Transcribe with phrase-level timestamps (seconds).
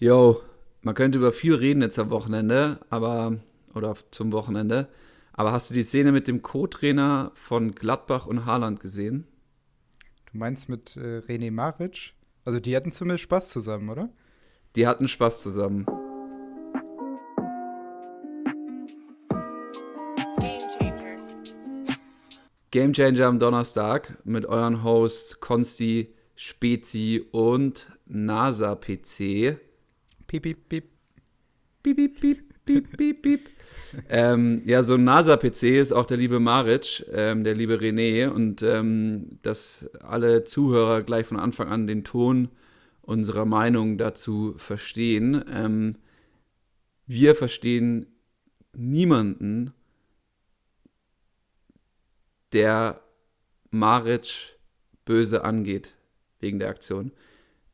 [0.00, 0.40] Jo,
[0.82, 3.40] man könnte über viel reden jetzt am Wochenende, aber
[3.74, 4.86] oder zum Wochenende.
[5.32, 9.26] Aber hast du die Szene mit dem Co-Trainer von Gladbach und Haaland gesehen?
[10.30, 12.12] Du meinst mit äh, René Maric?
[12.44, 14.08] Also die hatten zumindest Spaß zusammen, oder?
[14.76, 15.84] Die hatten Spaß zusammen.
[22.70, 29.58] Game Changer am Donnerstag mit euren Hosts Konsti, Spezi und NASA PC.
[30.28, 30.84] Piep, piep, piep.
[31.82, 32.20] Piep, piep,
[32.66, 33.48] piep, piep, piep,
[34.10, 38.62] ähm, ja, so ein NASA-PC ist auch der liebe Maric, ähm, der liebe René und
[38.62, 42.50] ähm, dass alle Zuhörer gleich von Anfang an den Ton
[43.00, 45.42] unserer Meinung dazu verstehen.
[45.50, 45.96] Ähm,
[47.06, 48.06] wir verstehen
[48.76, 49.72] niemanden,
[52.52, 53.00] der
[53.70, 54.58] Maric
[55.06, 55.94] böse angeht
[56.38, 57.12] wegen der Aktion.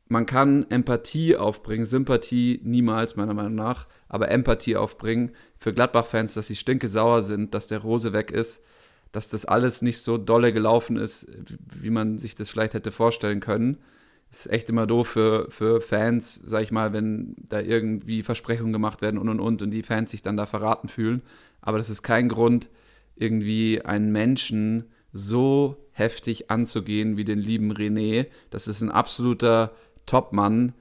[0.07, 6.47] Man kann Empathie aufbringen, Sympathie niemals, meiner Meinung nach, aber Empathie aufbringen für Gladbach-Fans, dass
[6.47, 8.61] sie stinke sauer sind, dass der Rose weg ist,
[9.11, 11.27] dass das alles nicht so dolle gelaufen ist,
[11.81, 13.77] wie man sich das vielleicht hätte vorstellen können.
[14.29, 18.73] Das ist echt immer doof für, für Fans, sag ich mal, wenn da irgendwie Versprechungen
[18.73, 21.23] gemacht werden und und und und die Fans sich dann da verraten fühlen.
[21.61, 22.69] Aber das ist kein Grund,
[23.15, 28.27] irgendwie einen Menschen so heftig anzugehen wie den lieben René.
[28.49, 29.71] Das ist ein absoluter
[30.05, 30.73] Top-Mann.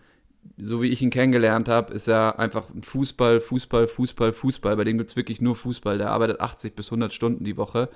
[0.57, 4.77] So wie ich ihn kennengelernt habe, ist er einfach ein Fußball, Fußball, Fußball, Fußball.
[4.77, 5.99] Bei dem gibt es wirklich nur Fußball.
[5.99, 7.89] Der arbeitet 80 bis 100 Stunden die Woche.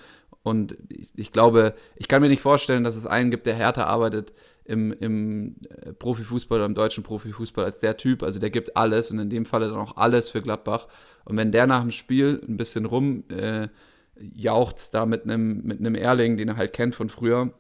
[0.42, 3.86] Und ich, ich, glaube, ich kann mir nicht vorstellen, dass es einen gibt, der härter
[3.86, 4.32] arbeitet
[4.64, 8.22] im, im äh, Profifußball oder im deutschen Profifußball als der Typ.
[8.22, 10.88] Also der gibt alles und in dem Falle dann auch alles für Gladbach.
[11.24, 13.68] Und wenn der nach dem Spiel ein bisschen rum äh,
[14.92, 17.52] da mit einem mit Erling, den er halt kennt von früher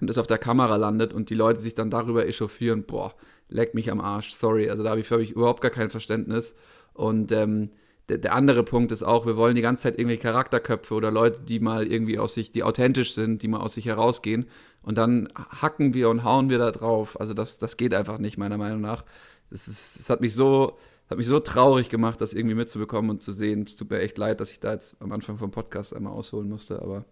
[0.00, 3.14] und das auf der Kamera landet und die Leute sich dann darüber echauffieren, boah,
[3.48, 4.70] leck mich am Arsch, sorry.
[4.70, 6.54] Also da habe ich, überhaupt gar kein Verständnis.
[6.94, 7.70] Und ähm,
[8.08, 11.40] der, der, andere Punkt ist auch, wir wollen die ganze Zeit irgendwelche Charakterköpfe oder Leute,
[11.42, 14.46] die mal irgendwie aus sich, die authentisch sind, die mal aus sich herausgehen.
[14.82, 17.18] Und dann hacken wir und hauen wir da drauf.
[17.20, 19.04] Also das, das geht einfach nicht, meiner Meinung nach.
[19.50, 20.78] Es, ist, es hat mich so,
[21.10, 23.64] hat mich so traurig gemacht, das irgendwie mitzubekommen und zu sehen.
[23.66, 26.48] Es tut mir echt leid, dass ich da jetzt am Anfang vom Podcast einmal ausholen
[26.48, 27.04] musste, aber.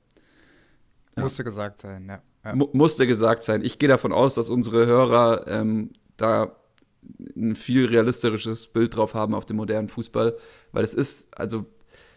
[1.16, 1.22] Ja.
[1.22, 2.22] Musste gesagt sein, ja.
[2.46, 2.66] Ja.
[2.72, 3.62] musste gesagt sein.
[3.64, 6.56] Ich gehe davon aus, dass unsere Hörer ähm, da
[7.36, 10.36] ein viel realistisches Bild drauf haben auf dem modernen Fußball,
[10.72, 11.66] weil es ist, also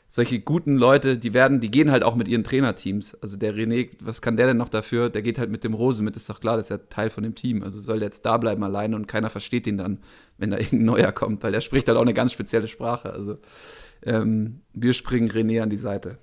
[0.07, 3.15] solche guten Leute, die werden, die gehen halt auch mit ihren Trainerteams.
[3.21, 5.11] Also der René, was kann der denn noch dafür?
[5.11, 7.23] Der geht halt mit dem Rose mit, ist doch klar, das ist ja Teil von
[7.23, 7.63] dem Team.
[7.63, 9.99] Also soll der jetzt da bleiben alleine und keiner versteht ihn dann,
[10.39, 13.13] wenn da irgendein Neuer kommt, weil der spricht halt auch eine ganz spezielle Sprache.
[13.13, 13.37] Also
[14.03, 16.17] ähm, wir springen René an die Seite.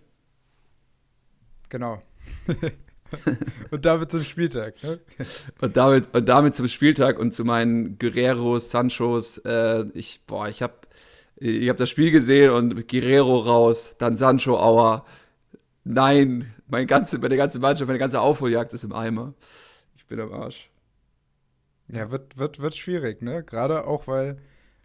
[1.69, 2.03] Genau.
[3.71, 5.00] und damit zum Spieltag, ne?
[5.61, 9.39] Und damit, und damit zum Spieltag und zu meinen Guerreros, Sanchos.
[9.39, 10.75] Äh, ich, boah, ich habe
[11.39, 15.05] ich habe das Spiel gesehen und Guerrero raus, dann Sancho Auer.
[15.84, 19.34] Nein, mein ganze, meine ganze Mannschaft, meine ganze Aufholjagd ist im Eimer.
[19.94, 20.71] Ich bin am Arsch.
[21.88, 23.44] Ja, wird, wird, wird schwierig, ne?
[23.44, 24.38] Gerade auch, weil,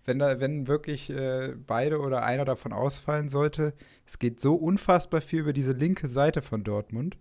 [0.06, 3.74] wenn da, wenn wirklich äh, beide oder einer davon ausfallen sollte,
[4.06, 7.18] es geht so unfassbar viel über diese linke Seite von Dortmund.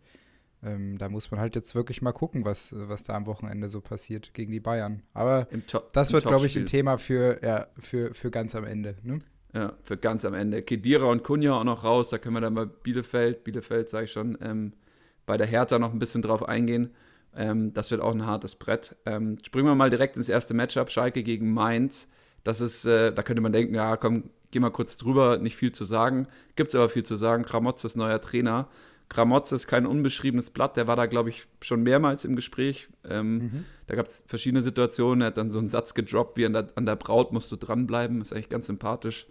[0.62, 3.80] Ähm, da muss man halt jetzt wirklich mal gucken, was, was da am Wochenende so
[3.80, 5.02] passiert gegen die Bayern.
[5.14, 5.48] Aber
[5.92, 8.96] das wird, glaube ich, ein Thema für, ja, für, für ganz am Ende.
[9.02, 9.20] Ne?
[9.54, 10.62] Ja, für ganz am Ende.
[10.62, 12.10] Kedira und Kunja auch noch raus.
[12.10, 14.74] Da können wir dann bei Bielefeld, Bielefeld sage ich schon, ähm,
[15.26, 16.90] bei der Hertha noch ein bisschen drauf eingehen.
[17.34, 18.96] Ähm, das wird auch ein hartes Brett.
[19.06, 20.90] Ähm, springen wir mal direkt ins erste Matchup.
[20.90, 22.08] Schalke gegen Mainz.
[22.44, 25.72] Das ist, äh, da könnte man denken, ja, komm, geh mal kurz drüber, nicht viel
[25.72, 26.26] zu sagen.
[26.56, 27.44] Gibt es aber viel zu sagen.
[27.44, 28.68] Kramotz ist neuer Trainer.
[29.10, 32.88] Gramotz ist kein unbeschriebenes Blatt, der war da, glaube ich, schon mehrmals im Gespräch.
[33.08, 33.64] Ähm, mhm.
[33.88, 36.68] Da gab es verschiedene Situationen, er hat dann so einen Satz gedroppt, wie an der,
[36.76, 39.26] an der Braut musst du dranbleiben, ist eigentlich ganz sympathisch.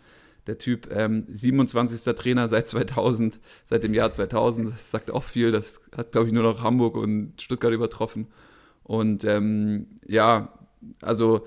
[0.47, 2.13] Der Typ, ähm, 27.
[2.13, 6.33] Trainer seit 2000, seit dem Jahr 2000, das sagt auch viel, das hat, glaube ich,
[6.33, 8.27] nur noch Hamburg und Stuttgart übertroffen.
[8.83, 10.53] Und ähm, ja,
[11.01, 11.45] also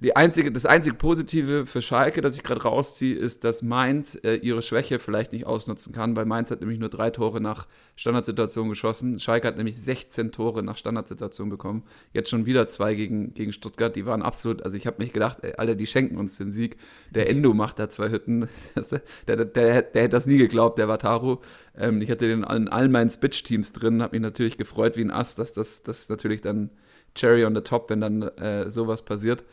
[0.00, 4.36] die einzige, das einzige Positive für Schalke, das ich gerade rausziehe, ist, dass Mainz äh,
[4.36, 7.66] ihre Schwäche vielleicht nicht ausnutzen kann, weil Mainz hat nämlich nur drei Tore nach
[7.96, 9.18] Standardsituation geschossen.
[9.18, 11.82] Schalke hat nämlich 16 Tore nach Standardsituation bekommen.
[12.12, 13.96] Jetzt schon wieder zwei gegen, gegen Stuttgart.
[13.96, 16.76] Die waren absolut, also ich habe mich gedacht, ey, alle, die schenken uns den Sieg.
[17.10, 18.46] Der Endo macht da zwei Hütten.
[19.26, 21.38] der, der, der, der, hätte das nie geglaubt, der Wataru.
[21.76, 25.10] Ähm, ich hatte den in allen meinen Spitch-Teams drin, habe mich natürlich gefreut wie ein
[25.10, 26.70] Ass, dass das, das natürlich dann
[27.16, 29.44] Cherry on the top, wenn dann äh, sowas passiert.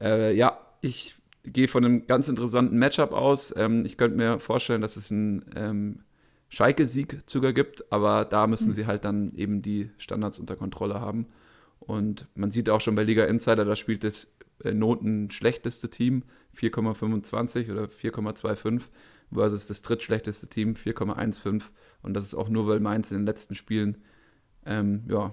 [0.00, 1.14] Äh, ja, ich
[1.44, 3.54] gehe von einem ganz interessanten Matchup aus.
[3.56, 6.00] Ähm, ich könnte mir vorstellen, dass es einen ähm,
[6.48, 8.72] Schalke-Sieg sogar gibt, aber da müssen mhm.
[8.72, 11.26] sie halt dann eben die Standards unter Kontrolle haben.
[11.78, 14.28] Und man sieht auch schon bei Liga Insider, da spielt das
[14.64, 16.24] äh, Noten schlechteste Team,
[16.56, 18.82] 4,25 oder 4,25
[19.32, 21.62] versus das drittschlechteste Team, 4,15.
[22.02, 23.98] Und das ist auch nur, weil Mainz in den letzten Spielen
[24.66, 25.32] ähm, ja,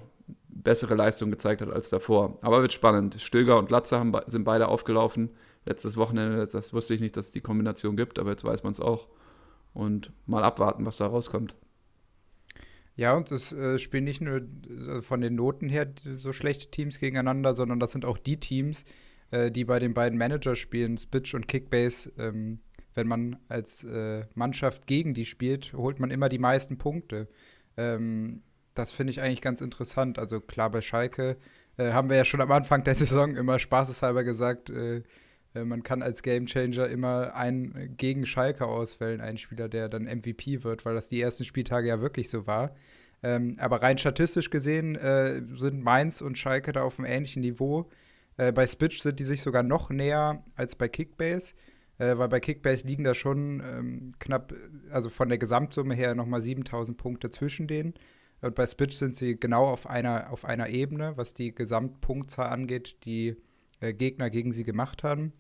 [0.50, 2.38] bessere Leistung gezeigt hat als davor.
[2.42, 3.22] Aber wird spannend.
[3.22, 5.32] Stöger und Latzer haben, sind beide aufgelaufen.
[5.66, 8.72] Letztes Wochenende, das wusste ich nicht, dass es die Kombination gibt, aber jetzt weiß man
[8.72, 9.08] es auch.
[9.74, 11.56] Und mal abwarten, was da rauskommt.
[12.96, 17.00] Ja, und es äh, spielen nicht nur äh, von den Noten her so schlechte Teams
[17.00, 18.86] gegeneinander, sondern das sind auch die Teams,
[19.30, 22.60] äh, die bei den beiden Managerspielen, Spitch und Kickbase, ähm,
[22.96, 27.28] wenn man als äh, Mannschaft gegen die spielt, holt man immer die meisten Punkte.
[27.78, 28.42] Ähm,
[28.78, 30.20] das finde ich eigentlich ganz interessant.
[30.20, 31.38] Also klar, bei Schalke
[31.78, 35.04] äh, haben wir ja schon am Anfang der Saison immer spaßeshalber gesagt, äh,
[35.58, 40.64] äh, man kann als Gamechanger immer einen gegen Schalke auswählen, einen Spieler, der dann MVP
[40.64, 42.76] wird, weil das die ersten Spieltage ja wirklich so war.
[43.24, 47.90] Ähm, aber rein statistisch gesehen äh, sind Mainz und Schalke da auf einem ähnlichen Niveau.
[48.38, 51.54] Äh, bei Spitch sind die sich sogar noch näher als bei Kickbase,
[51.98, 54.54] äh, weil bei Kickbase liegen da schon ähm, knapp,
[54.92, 57.96] also von der Gesamtsumme her nochmal 7000 Punkte zwischen denen.
[58.42, 62.98] Und bei Spitch sind sie genau auf einer, auf einer Ebene, was die Gesamtpunktzahl angeht,
[63.04, 63.36] die
[63.80, 65.34] äh, Gegner gegen sie gemacht haben.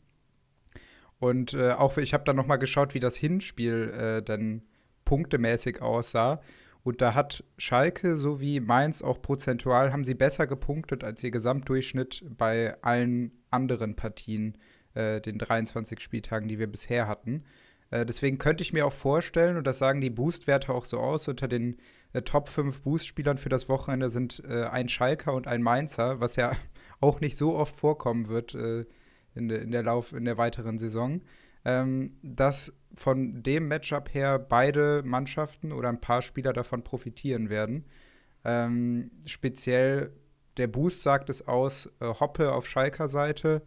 [1.19, 4.63] Und äh, auch ich habe dann noch mal geschaut, wie das Hinspiel äh, dann
[5.05, 6.41] punktemäßig aussah.
[6.83, 12.23] Und da hat Schalke sowie Mainz auch prozentual haben sie besser gepunktet als ihr Gesamtdurchschnitt
[12.37, 14.57] bei allen anderen Partien,
[14.93, 17.43] äh, den 23 Spieltagen, die wir bisher hatten.
[17.89, 21.27] Äh, deswegen könnte ich mir auch vorstellen, und das sagen die Boostwerte auch so aus,
[21.27, 21.77] unter den
[22.13, 26.35] äh, Top 5 Boost-Spielern für das Wochenende sind äh, ein Schalker und ein Mainzer, was
[26.35, 26.51] ja
[26.99, 28.85] auch nicht so oft vorkommen wird äh,
[29.35, 31.21] in, de, in, der Lauf, in der weiteren Saison.
[31.65, 37.85] Ähm, dass von dem Matchup her beide Mannschaften oder ein paar Spieler davon profitieren werden.
[38.45, 40.13] Ähm, speziell
[40.57, 43.61] der Boost sagt es aus, äh, Hoppe auf Schalker Seite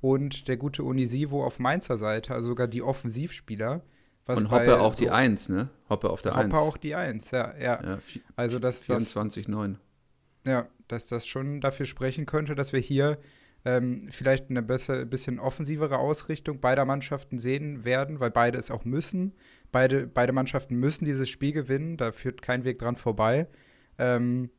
[0.00, 3.82] und der gute Unisivo auf Mainzer Seite, also sogar die Offensivspieler.
[4.26, 5.68] Und Hoppe auch so die Eins, ne?
[5.88, 6.54] Hoppe auf der Hoppe Eins.
[6.54, 7.54] Hoppe auch die Eins, ja.
[7.58, 7.82] ja.
[7.82, 7.98] ja
[8.36, 9.78] also das, 24, 9.
[10.46, 13.18] Ja, dass das schon dafür sprechen könnte, dass wir hier
[13.64, 18.84] ähm, vielleicht eine besser, bisschen offensivere Ausrichtung beider Mannschaften sehen werden, weil beide es auch
[18.84, 19.34] müssen.
[19.72, 23.48] Beide, beide Mannschaften müssen dieses Spiel gewinnen, da führt kein Weg dran vorbei.
[23.98, 24.50] Ähm,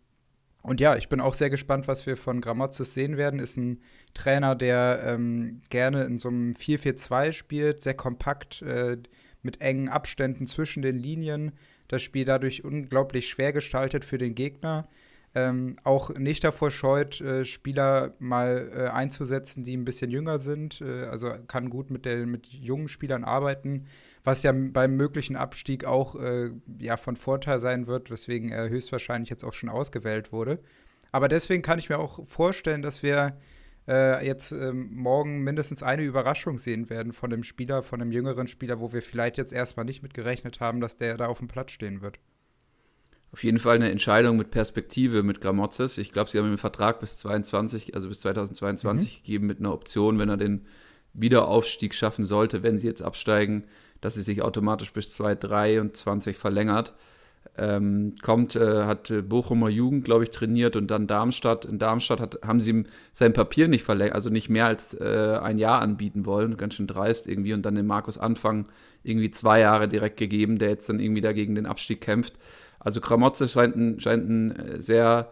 [0.61, 3.39] und ja, ich bin auch sehr gespannt, was wir von Gramozis sehen werden.
[3.39, 3.81] Ist ein
[4.13, 8.97] Trainer, der ähm, gerne in so einem 4-4-2 spielt, sehr kompakt, äh,
[9.43, 11.51] mit engen Abständen zwischen den Linien.
[11.87, 14.87] Das Spiel dadurch unglaublich schwer gestaltet für den Gegner
[15.33, 20.81] ähm, auch nicht davor scheut, äh, Spieler mal äh, einzusetzen, die ein bisschen jünger sind.
[20.81, 23.85] Äh, also kann gut mit, der, mit jungen Spielern arbeiten,
[24.25, 29.29] was ja beim möglichen Abstieg auch äh, ja, von Vorteil sein wird, weswegen er höchstwahrscheinlich
[29.29, 30.59] jetzt auch schon ausgewählt wurde.
[31.13, 33.37] Aber deswegen kann ich mir auch vorstellen, dass wir
[33.91, 38.47] äh, jetzt ähm, morgen mindestens eine Überraschung sehen werden von dem Spieler, von einem jüngeren
[38.47, 41.47] Spieler, wo wir vielleicht jetzt erstmal nicht mit gerechnet haben, dass der da auf dem
[41.47, 42.17] Platz stehen wird
[43.33, 45.97] auf jeden Fall eine Entscheidung mit Perspektive mit Gramozis.
[45.97, 49.17] Ich glaube, sie haben ihm einen Vertrag bis 22, also bis 2022 mhm.
[49.23, 50.65] gegeben mit einer Option, wenn er den
[51.13, 53.65] Wiederaufstieg schaffen sollte, wenn sie jetzt absteigen,
[54.01, 56.93] dass sie sich automatisch bis 2023 verlängert.
[57.57, 61.65] Ähm, kommt, äh, hat Bochumer Jugend, glaube ich, trainiert und dann Darmstadt.
[61.65, 65.37] In Darmstadt hat, haben sie ihm sein Papier nicht verlängert, also nicht mehr als äh,
[65.41, 68.67] ein Jahr anbieten wollen, ganz schön dreist irgendwie, und dann den Markus Anfang
[69.03, 72.35] irgendwie zwei Jahre direkt gegeben, der jetzt dann irgendwie dagegen den Abstieg kämpft.
[72.79, 75.31] Also Gramotze scheint ein, scheint ein äh, sehr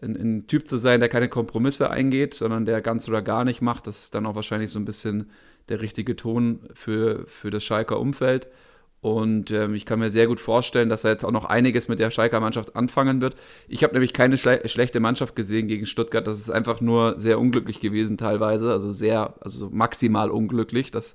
[0.00, 3.62] ein, ein, Typ zu sein, der keine Kompromisse eingeht, sondern der ganz oder gar nicht
[3.62, 3.86] macht.
[3.86, 5.30] Das ist dann auch wahrscheinlich so ein bisschen
[5.68, 8.48] der richtige Ton für, für das Schalker Umfeld.
[9.06, 12.00] Und ähm, ich kann mir sehr gut vorstellen, dass er jetzt auch noch einiges mit
[12.00, 13.36] der Schalker Mannschaft anfangen wird.
[13.68, 16.26] Ich habe nämlich keine schle schlechte Mannschaft gesehen gegen Stuttgart.
[16.26, 18.72] Das ist einfach nur sehr unglücklich gewesen teilweise.
[18.72, 20.90] Also sehr, also maximal unglücklich.
[20.90, 21.14] Das,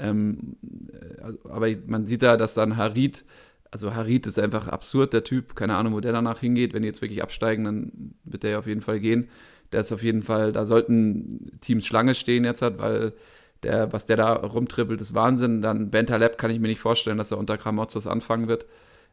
[0.00, 0.56] ähm,
[0.92, 3.24] äh, aber man sieht da, dass dann Harid
[3.70, 5.54] also Harit ist einfach absurd, der Typ.
[5.54, 6.74] Keine Ahnung, wo der danach hingeht.
[6.74, 9.28] Wenn die jetzt wirklich absteigen, dann wird der auf jeden Fall gehen.
[9.70, 13.12] Der ist auf jeden Fall, da sollten Teams Schlange stehen jetzt hat, weil
[13.62, 15.62] der, was der da rumtrippelt, ist Wahnsinn.
[15.62, 18.66] Dann Bentaleb kann ich mir nicht vorstellen, dass er unter Kramotzes anfangen wird.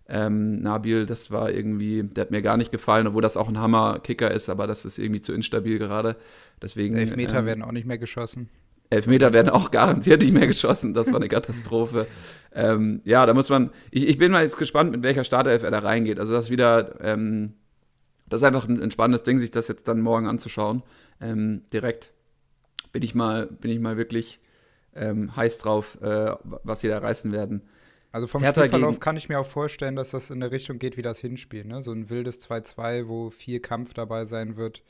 [0.07, 3.59] Ähm, Nabil, das war irgendwie, der hat mir gar nicht gefallen, obwohl das auch ein
[3.59, 6.15] Hammer-Kicker ist, aber das ist irgendwie zu instabil gerade.
[6.61, 6.95] Deswegen.
[6.95, 8.49] Elfmeter ähm, werden auch nicht mehr geschossen.
[8.91, 10.93] Elfmeter werden auch garantiert nicht mehr geschossen.
[10.93, 12.05] Das war eine Katastrophe.
[12.53, 13.71] ähm, ja, da muss man.
[13.89, 16.19] Ich, ich, bin mal jetzt gespannt, mit welcher Startelf er da reingeht.
[16.19, 17.03] Also, das ist wieder.
[17.03, 17.53] Ähm,
[18.27, 20.83] das ist einfach ein, ein, spannendes Ding, sich das jetzt dann morgen anzuschauen.
[21.19, 22.11] Ähm, direkt
[22.95, 24.39] bin ich mal, bin ich mal wirklich
[24.95, 26.33] ähm, heiß drauf, äh,
[26.63, 27.63] was sie da reißen werden.
[28.13, 30.95] Also vom Hertha Spielverlauf kann ich mir auch vorstellen, dass das in eine Richtung geht
[30.95, 31.65] wie das Hinspiel.
[31.65, 31.83] Ne?
[31.83, 34.81] So ein wildes 2-2, wo viel Kampf dabei sein wird.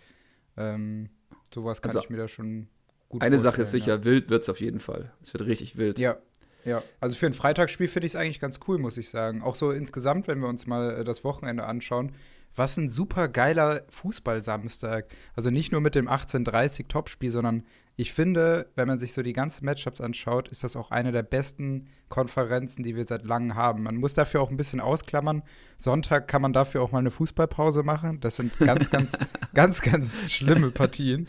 [0.55, 1.09] Ähm,
[1.51, 2.67] sowas kann also, ich mir da schon
[3.09, 5.11] gut Eine Sache ist sicher, wild wird es auf jeden Fall.
[5.23, 5.97] Es wird richtig wild.
[5.97, 6.17] Ja.
[6.63, 9.43] Ja, also für ein Freitagsspiel finde ich es eigentlich ganz cool, muss ich sagen.
[9.43, 12.11] Auch so insgesamt, wenn wir uns mal äh, das Wochenende anschauen,
[12.55, 15.07] was ein super geiler Fußballsamstag.
[15.35, 17.65] Also nicht nur mit dem 18:30 Topspiel, sondern
[17.97, 21.23] ich finde, wenn man sich so die ganzen Matchups anschaut, ist das auch eine der
[21.23, 23.83] besten Konferenzen, die wir seit langem haben.
[23.83, 25.43] Man muss dafür auch ein bisschen ausklammern.
[25.77, 28.19] Sonntag kann man dafür auch mal eine Fußballpause machen.
[28.19, 29.17] Das sind ganz, ganz,
[29.53, 31.27] ganz, ganz schlimme Partien.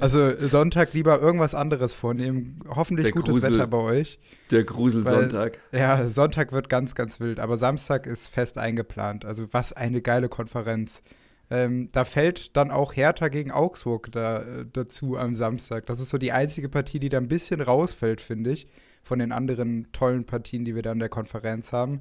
[0.00, 2.60] Also Sonntag lieber irgendwas anderes vornehmen.
[2.68, 4.18] Hoffentlich Der gutes Grusel- Wetter bei euch.
[4.52, 5.58] Der Gruselsonntag.
[5.72, 9.24] Ja, Sonntag wird ganz, ganz wild, aber Samstag ist fest eingeplant.
[9.24, 11.02] Also was eine geile Konferenz.
[11.54, 15.86] Ähm, da fällt dann auch Hertha gegen Augsburg da, äh, dazu am Samstag.
[15.86, 18.66] Das ist so die einzige Partie, die da ein bisschen rausfällt, finde ich,
[19.04, 22.00] von den anderen tollen Partien, die wir da in der Konferenz haben.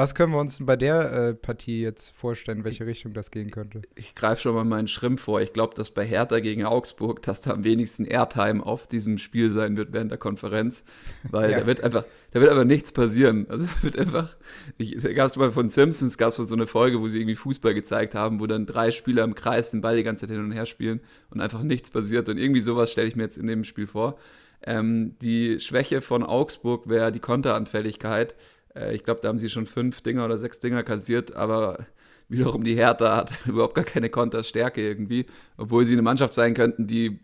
[0.00, 3.30] Was können wir uns denn bei der äh, Partie jetzt vorstellen, in welche Richtung das
[3.30, 3.82] gehen könnte?
[3.96, 5.42] Ich greife schon mal meinen Schrimp vor.
[5.42, 9.50] Ich glaube, dass bei Hertha gegen Augsburg, dass da am wenigsten Airtime auf diesem Spiel
[9.50, 10.84] sein wird während der Konferenz.
[11.24, 11.60] Weil Ja.
[11.60, 13.44] da wird einfach, da wird einfach nichts passieren.
[13.50, 14.38] Also da wird einfach,
[14.78, 17.36] ich, da gab es mal von Simpsons, gab es so eine Folge, wo sie irgendwie
[17.36, 20.42] Fußball gezeigt haben, wo dann drei Spieler im Kreis den Ball die ganze Zeit hin
[20.42, 22.30] und her spielen und einfach nichts passiert.
[22.30, 24.16] Und irgendwie sowas stelle ich mir jetzt in dem Spiel vor.
[24.62, 28.34] Ähm, die Schwäche von Augsburg wäre die Konteranfälligkeit.
[28.74, 31.86] Äh, ich glaube, da haben sie schon fünf Dinger oder sechs Dinger kassiert, aber
[32.28, 36.86] wiederum die Hertha hat überhaupt gar keine Konterstärke irgendwie, obwohl sie eine Mannschaft sein könnten,
[36.86, 37.20] die,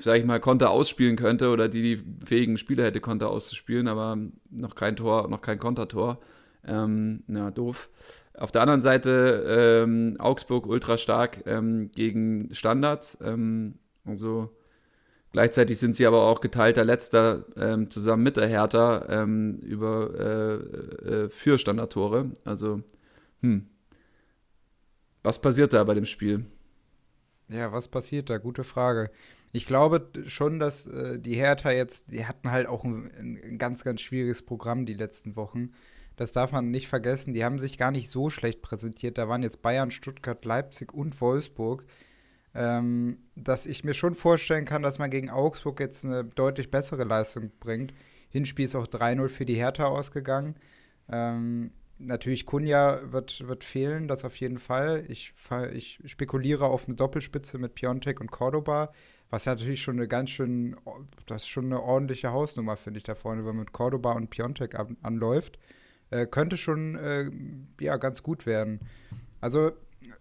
[0.00, 4.16] sag ich mal, Konter ausspielen könnte oder die die fähigen Spieler hätte, Konter auszuspielen, aber
[4.50, 6.20] noch kein Tor, noch kein Kontertor.
[6.64, 7.90] Ähm, na, doof.
[8.34, 13.18] Auf der anderen Seite ähm, Augsburg ultra stark ähm, gegen Standards.
[13.22, 14.50] Ähm, also
[15.32, 21.24] gleichzeitig sind sie aber auch geteilter Letzter ähm, zusammen mit der Hertha ähm, über äh,
[21.24, 22.30] äh, für Standardtore.
[22.44, 22.82] Also,
[23.40, 23.66] hm.
[25.22, 26.46] Was passiert da bei dem Spiel?
[27.48, 28.38] Ja, was passiert da?
[28.38, 29.10] Gute Frage.
[29.52, 33.82] Ich glaube schon, dass äh, die Hertha jetzt, die hatten halt auch ein, ein ganz,
[33.82, 35.72] ganz schwieriges Programm die letzten Wochen.
[36.16, 37.34] Das darf man nicht vergessen.
[37.34, 39.18] Die haben sich gar nicht so schlecht präsentiert.
[39.18, 41.84] Da waren jetzt Bayern, Stuttgart, Leipzig und Wolfsburg.
[42.52, 47.04] Ähm, dass ich mir schon vorstellen kann, dass man gegen Augsburg jetzt eine deutlich bessere
[47.04, 47.94] Leistung bringt.
[48.28, 50.56] Hinspiel ist auch 3-0 für die Hertha ausgegangen.
[51.08, 55.04] Ähm, natürlich Kunja wird, wird fehlen, das auf jeden Fall.
[55.08, 55.32] Ich,
[55.72, 58.92] ich spekuliere auf eine Doppelspitze mit Piontek und Cordoba,
[59.30, 60.76] was ja natürlich schon eine ganz schön,
[61.26, 64.30] das ist schon eine ordentliche Hausnummer, finde ich, da vorne, wenn man mit Cordoba und
[64.30, 65.58] Piontek an, anläuft.
[66.10, 67.30] Äh, könnte schon äh,
[67.80, 68.80] ja, ganz gut werden.
[69.40, 69.72] Also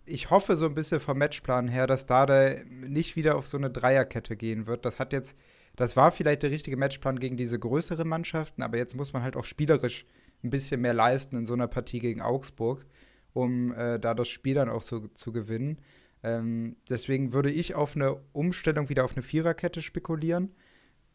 [0.05, 3.69] ich hoffe so ein bisschen vom Matchplan her, dass Dada nicht wieder auf so eine
[3.69, 4.85] Dreierkette gehen wird.
[4.85, 5.37] Das hat jetzt,
[5.75, 9.35] das war vielleicht der richtige Matchplan gegen diese größeren Mannschaften, aber jetzt muss man halt
[9.35, 10.05] auch spielerisch
[10.43, 12.85] ein bisschen mehr leisten in so einer Partie gegen Augsburg,
[13.33, 15.79] um äh, da das Spiel dann auch so zu gewinnen.
[16.23, 20.55] Ähm, deswegen würde ich auf eine Umstellung wieder auf eine Viererkette spekulieren,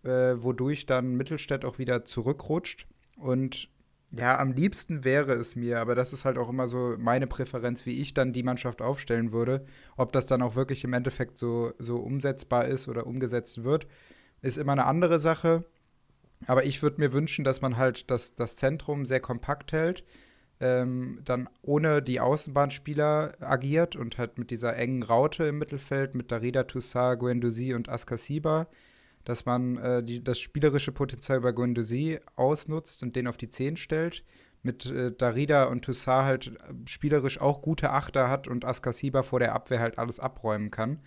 [0.03, 2.87] äh, wodurch dann Mittelstädt auch wieder zurückrutscht.
[3.17, 3.69] Und
[4.19, 7.87] ja, am liebsten wäre es mir, aber das ist halt auch immer so meine Präferenz,
[7.87, 9.65] wie ich dann die Mannschaft aufstellen würde.
[9.97, 13.87] Ob das dann auch wirklich im Endeffekt so, so umsetzbar ist oder umgesetzt wird,
[14.43, 15.65] ist immer eine andere Sache.
[16.47, 20.05] Aber ich würde mir wünschen, dass man halt das, das Zentrum sehr kompakt hält,
[20.61, 26.31] ähm, dann ohne die Außenbahnspieler agiert und halt mit dieser engen Raute im Mittelfeld mit
[26.31, 28.69] Darida Toussaint, Guendouzi und Askasiba,
[29.25, 33.77] dass man äh, die, das spielerische Potenzial bei Guendouzi ausnutzt und den auf die 10
[33.77, 34.25] stellt.
[34.63, 39.39] Mit äh, Darida und Toussaint halt äh, spielerisch auch gute Achter hat und Askasiba vor
[39.39, 41.01] der Abwehr halt alles abräumen kann.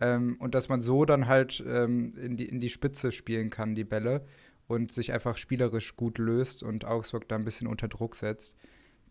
[0.00, 3.74] Ähm, und dass man so dann halt ähm, in, die, in die Spitze spielen kann,
[3.74, 4.24] die Bälle,
[4.68, 8.54] und sich einfach spielerisch gut löst und Augsburg da ein bisschen unter Druck setzt.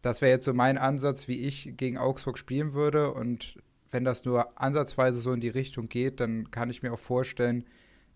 [0.02, 3.12] Das wäre jetzt so mein Ansatz, wie ich gegen Augsburg spielen würde.
[3.12, 3.58] Und
[3.90, 7.66] wenn das nur ansatzweise so in die Richtung geht, dann kann ich mir auch vorstellen,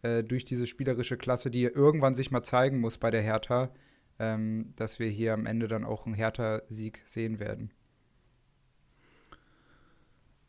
[0.03, 3.71] äh, durch diese spielerische Klasse, die irgendwann sich mal zeigen muss bei der Hertha,
[4.19, 7.71] ähm, dass wir hier am Ende dann auch einen Hertha-Sieg sehen werden.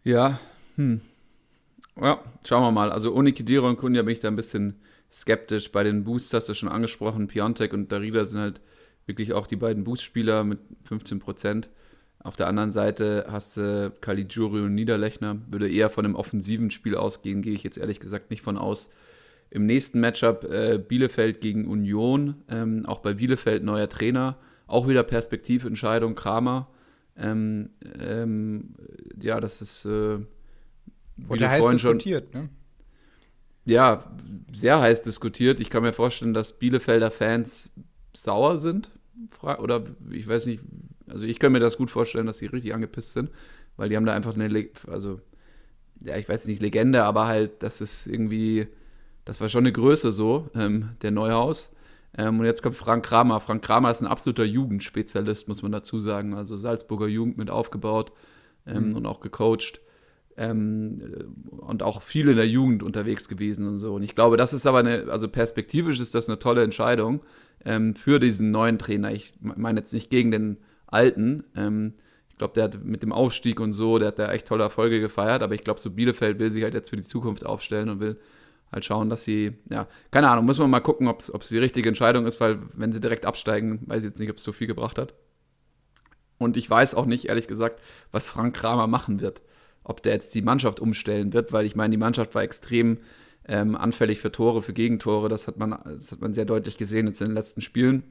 [0.05, 0.41] Ja,
[0.77, 1.01] hm.
[2.01, 2.91] Ja, schauen wir mal.
[2.91, 4.81] Also ohne Kedira und Kunja bin ich da ein bisschen
[5.13, 5.71] skeptisch.
[5.73, 7.29] Bei den Boosts hast du schon angesprochen.
[7.29, 8.61] Piontek und Darida sind halt
[9.07, 11.69] wirklich auch die beiden Boost-Spieler mit 15 Prozent.
[12.21, 15.39] Auf der anderen Seite hast du Caligiuri und Niederlechner.
[15.49, 18.91] Würde eher von einem offensiven Spiel ausgehen, gehe ich jetzt ehrlich gesagt nicht von aus.
[19.53, 22.43] Im nächsten Matchup äh, Bielefeld gegen Union.
[22.49, 24.39] Ähm, auch bei Bielefeld neuer Trainer.
[24.67, 26.69] Auch wieder Perspektiventscheidung, Kramer.
[27.19, 27.69] Ähm,
[28.01, 28.75] ähm,
[29.21, 30.21] ja, das ist, äh,
[31.19, 32.49] Wurde heiß vorhin schon, diskutiert, ne?
[33.67, 34.11] ja,
[34.55, 35.61] sehr heiß diskutiert.
[35.61, 37.71] Ich kann mir vorstellen, dass Bielefelder Fans
[38.15, 38.91] sauer sind.
[39.43, 40.63] Oder ich weiß nicht,
[41.09, 43.31] also ich kann mir das gut vorstellen, dass sie richtig angepisst sind,
[43.77, 45.21] weil die haben da einfach eine, also,
[46.03, 48.69] ja, ich weiß nicht, Legende, aber halt, das ist irgendwie
[49.25, 51.73] das war schon eine Größe so, ähm, der Neuhaus.
[52.17, 53.41] Ähm, und jetzt kommt Frank Kramer.
[53.41, 56.35] Frank Kramer ist ein absoluter Jugendspezialist, muss man dazu sagen.
[56.35, 58.13] Also Salzburger Jugend mit aufgebaut
[58.67, 58.97] ähm, mhm.
[58.97, 59.81] und auch gecoacht.
[60.37, 61.03] Ähm,
[61.51, 63.95] und auch viel in der Jugend unterwegs gewesen und so.
[63.95, 67.21] Und ich glaube, das ist aber eine, also perspektivisch ist das eine tolle Entscheidung
[67.65, 69.13] ähm, für diesen neuen Trainer.
[69.13, 71.95] Ich meine jetzt nicht gegen den alten.
[72.29, 75.01] Ich glaube, der hat mit dem Aufstieg und so, der hat da echt tolle Erfolge
[75.01, 78.01] gefeiert, aber ich glaube, so Bielefeld will sich halt jetzt für die Zukunft aufstellen und
[78.01, 78.19] will
[78.73, 81.89] halt schauen, dass sie, ja, keine Ahnung, muss man mal gucken, ob es die richtige
[81.89, 84.67] Entscheidung ist, weil wenn sie direkt absteigen, weiß ich jetzt nicht, ob es so viel
[84.67, 85.15] gebracht hat.
[86.39, 89.43] Und ich weiß auch nicht, ehrlich gesagt, was Frank Kramer machen wird.
[89.85, 92.99] Ob der jetzt die Mannschaft umstellen wird, weil ich meine, die Mannschaft war extrem
[93.47, 95.29] ähm, anfällig für Tore, für Gegentore.
[95.29, 98.03] Das hat, man, das hat man sehr deutlich gesehen jetzt in den letzten Spielen.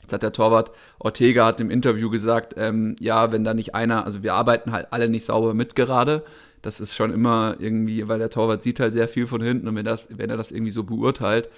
[0.00, 4.04] Jetzt hat der Torwart Ortega hat im Interview gesagt, ähm, ja, wenn da nicht einer,
[4.04, 6.24] also wir arbeiten halt alle nicht sauber mit gerade,
[6.64, 9.76] das ist schon immer irgendwie, weil der Torwart sieht halt sehr viel von hinten und
[9.76, 11.50] wenn, das, wenn er das irgendwie so beurteilt,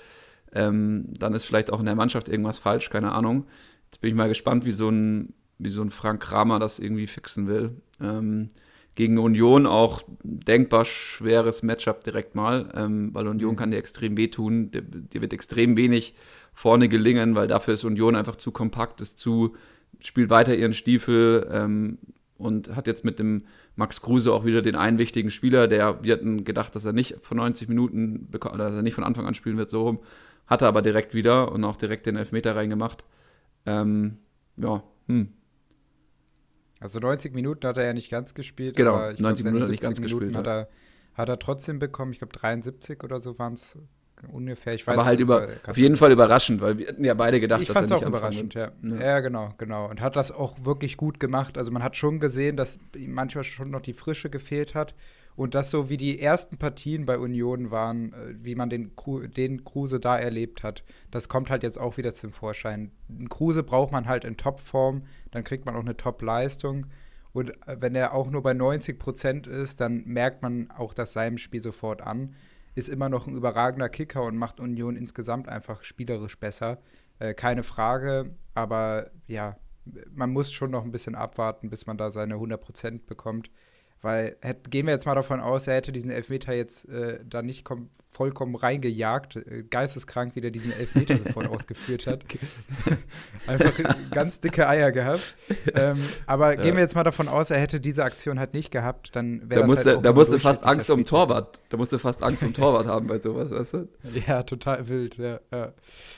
[0.52, 3.46] ähm, dann ist vielleicht auch in der Mannschaft irgendwas falsch, keine Ahnung.
[3.86, 7.06] Jetzt bin ich mal gespannt, wie so ein, wie so ein Frank Kramer das irgendwie
[7.06, 7.76] fixen will.
[8.00, 8.48] Ähm,
[8.96, 13.56] gegen Union auch denkbar schweres Matchup direkt mal, ähm, weil Union mhm.
[13.56, 14.70] kann dir extrem wehtun.
[14.72, 16.14] Dir, dir wird extrem wenig
[16.52, 19.54] vorne gelingen, weil dafür ist Union einfach zu kompakt, ist zu,
[20.00, 21.98] spielt weiter ihren Stiefel ähm,
[22.38, 23.44] und hat jetzt mit dem
[23.76, 27.18] Max Kruse auch wieder den einen wichtigen Spieler, der, wir hatten gedacht, dass er nicht
[27.20, 30.00] von 90 Minuten, oder dass er nicht von Anfang an spielen wird, so rum.
[30.46, 33.04] Hat er aber direkt wieder und auch direkt den Elfmeter reingemacht.
[33.66, 34.18] Ähm,
[34.56, 35.32] ja, hm.
[36.80, 38.76] Also 90 Minuten hat er ja nicht ganz gespielt.
[38.76, 40.36] Genau, 90 glaub, Minuten hat er nicht ganz Minuten gespielt.
[40.36, 40.68] Hat er,
[41.14, 42.12] hat er trotzdem bekommen.
[42.12, 43.78] Ich glaube 73 oder so waren es
[44.32, 44.74] ungefähr.
[44.74, 47.62] Ich weiß aber halt über, auf jeden Fall überraschend, weil wir hatten ja beide gedacht,
[47.62, 48.72] ich dass er nicht auch überraschend, ja.
[48.82, 49.00] ja.
[49.00, 49.20] ja.
[49.20, 49.88] genau, genau.
[49.88, 51.58] Und hat das auch wirklich gut gemacht.
[51.58, 54.94] Also man hat schon gesehen, dass ihm manchmal schon noch die Frische gefehlt hat.
[55.36, 58.92] Und das so wie die ersten Partien bei Union waren, äh, wie man den,
[59.36, 62.90] den Kruse da erlebt hat, das kommt halt jetzt auch wieder zum Vorschein.
[63.10, 66.86] Einen Kruse braucht man halt in Topform, dann kriegt man auch eine Top-Leistung.
[67.34, 71.12] Und äh, wenn er auch nur bei 90 Prozent ist, dann merkt man auch das
[71.12, 72.34] seinem Spiel sofort an
[72.76, 76.78] ist immer noch ein überragender Kicker und macht Union insgesamt einfach spielerisch besser.
[77.18, 79.56] Äh, keine Frage, aber ja,
[80.12, 83.50] man muss schon noch ein bisschen abwarten, bis man da seine 100% bekommt.
[84.06, 87.42] Weil hätt, gehen wir jetzt mal davon aus, er hätte diesen Elfmeter jetzt äh, da
[87.42, 87.66] nicht
[88.08, 92.22] vollkommen reingejagt, äh, geisteskrank, wie der diesen Elfmeter sofort ausgeführt hat.
[93.48, 93.72] Einfach
[94.12, 95.34] ganz dicke Eier gehabt.
[95.74, 96.62] Ähm, aber ja.
[96.62, 99.62] gehen wir jetzt mal davon aus, er hätte diese Aktion halt nicht gehabt, dann wäre
[99.62, 101.58] da das halt Da musst du fast Angst um Torwart.
[101.70, 103.88] Da musst du fast Angst um Torwart haben bei sowas, weißt du?
[104.28, 105.40] Ja, total wild, ja.
[105.50, 105.72] ja.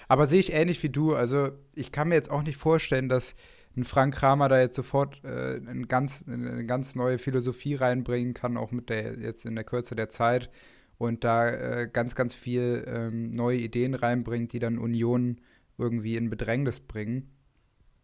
[0.09, 1.15] Aber sehe ich ähnlich wie du.
[1.15, 3.35] Also ich kann mir jetzt auch nicht vorstellen, dass
[3.77, 8.57] ein Frank Kramer da jetzt sofort äh, eine, ganz, eine ganz neue Philosophie reinbringen kann,
[8.57, 10.51] auch mit der jetzt in der Kürze der Zeit
[10.99, 15.41] und da äh, ganz, ganz viel ähm, neue Ideen reinbringt, die dann Union
[15.79, 17.31] irgendwie in Bedrängnis bringen.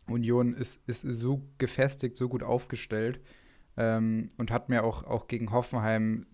[0.07, 3.21] Union ist, ist so gefestigt, so gut aufgestellt
[3.77, 6.27] ähm, und hat mir auch, auch gegen Hoffenheim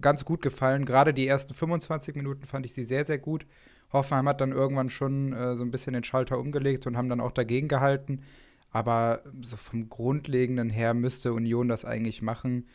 [0.00, 0.84] ganz gut gefallen.
[0.84, 3.46] Gerade die ersten 25 Minuten fand ich sie sehr, sehr gut.
[3.92, 7.20] Hoffenheim hat dann irgendwann schon äh, so ein bisschen den Schalter umgelegt und haben dann
[7.20, 8.22] auch dagegen gehalten.
[8.70, 12.68] Aber so vom Grundlegenden her müsste Union das eigentlich machen.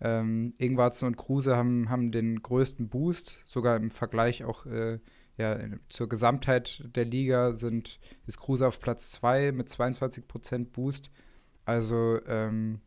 [0.00, 4.98] Ähm, Ingwarzen und Kruse haben, haben den größten Boost, sogar im Vergleich auch äh,
[5.36, 5.58] ja,
[5.88, 11.10] zur Gesamtheit der Liga sind, ist Kruse auf Platz 2 mit 22% Boost.
[11.64, 12.80] Also ähm,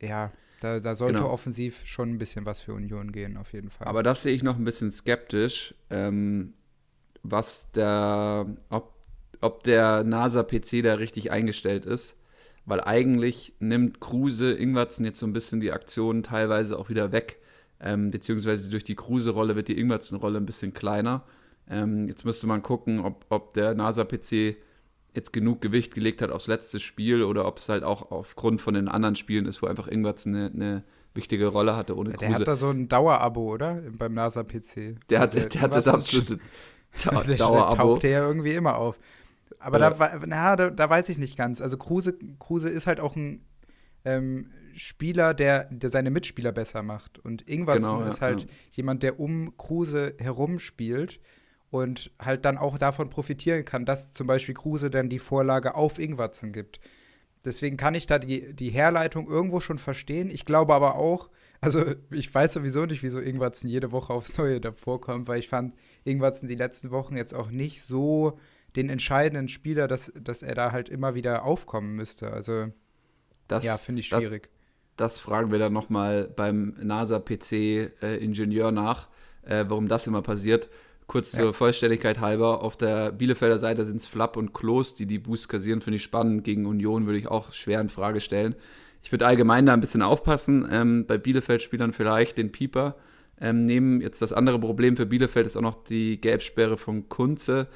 [0.00, 1.30] ja, da, da sollte genau.
[1.30, 3.86] offensiv schon ein bisschen was für Union gehen, auf jeden Fall.
[3.86, 6.54] Aber das sehe ich noch ein bisschen skeptisch, ähm,
[7.22, 8.92] was der, ob
[9.42, 12.16] ob der NASA-PC da richtig eingestellt ist.
[12.64, 17.40] Weil eigentlich nimmt Kruse Ingwertsen jetzt so ein bisschen die Aktionen teilweise auch wieder weg.
[17.80, 21.24] Ähm, beziehungsweise durch die Kruse-Rolle wird die Ingwertsen-Rolle ein bisschen kleiner.
[21.68, 24.56] Ähm, jetzt müsste man gucken, ob, ob der NASA-PC
[25.12, 28.74] jetzt genug Gewicht gelegt hat aufs letzte Spiel oder ob es halt auch aufgrund von
[28.74, 32.28] den anderen Spielen ist, wo einfach Ingwertsen eine, eine wichtige Rolle hatte ohne Kruse.
[32.28, 33.82] Der hat da so ein Dauerabo, oder?
[33.90, 35.00] Beim NASA-PC.
[35.10, 36.38] Der hat, der, der hat das absolute
[37.04, 37.36] Dauerabo.
[37.38, 38.98] Der taucht ja irgendwie immer auf.
[39.58, 39.90] Aber ja.
[39.90, 41.60] da, na, da, da, weiß ich nicht ganz.
[41.60, 43.44] Also Kruse, Kruse ist halt auch ein
[44.04, 47.18] ähm, Spieler, der, der seine Mitspieler besser macht.
[47.18, 48.48] Und Ingwertsen genau, ist ja, halt ja.
[48.72, 51.20] jemand, der um Kruse herum spielt
[51.70, 55.98] und halt dann auch davon profitieren kann, dass zum Beispiel Kruse dann die Vorlage auf
[55.98, 56.80] Ingwertsen gibt.
[57.44, 60.30] Deswegen kann ich da die, die Herleitung irgendwo schon verstehen.
[60.30, 61.28] Ich glaube aber auch,
[61.60, 65.48] also ich weiß sowieso nicht, wieso Ingwertsen jede Woche aufs Neue davor kommt, weil ich
[65.48, 68.38] fand Ingwertsen die letzten Wochen jetzt auch nicht so
[68.76, 72.32] den entscheidenden Spieler, dass, dass er da halt immer wieder aufkommen müsste.
[72.32, 72.68] Also,
[73.48, 74.50] das, ja, finde ich schwierig.
[74.96, 79.08] Das, das, fragen wir dann nochmal beim NASA-PC-Ingenieur äh, nach,
[79.42, 80.70] äh, warum das immer passiert.
[81.06, 81.40] Kurz Ja.
[81.40, 85.48] zur Vollständigkeit halber, auf der Bielefelder Seite sind es Flapp und Klos, die die Boost
[85.48, 86.44] kassieren, finde ich spannend.
[86.44, 88.54] Gegen Union würde ich auch schwer in Frage stellen.
[89.02, 92.96] Ich würde allgemein da ein bisschen aufpassen, ähm, bei Bielefeld-Spielern vielleicht den Pieper
[93.42, 94.00] ähm, nehmen.
[94.00, 97.66] Jetzt das andere Problem für Bielefeld ist auch noch die Gelbsperre von Kunze.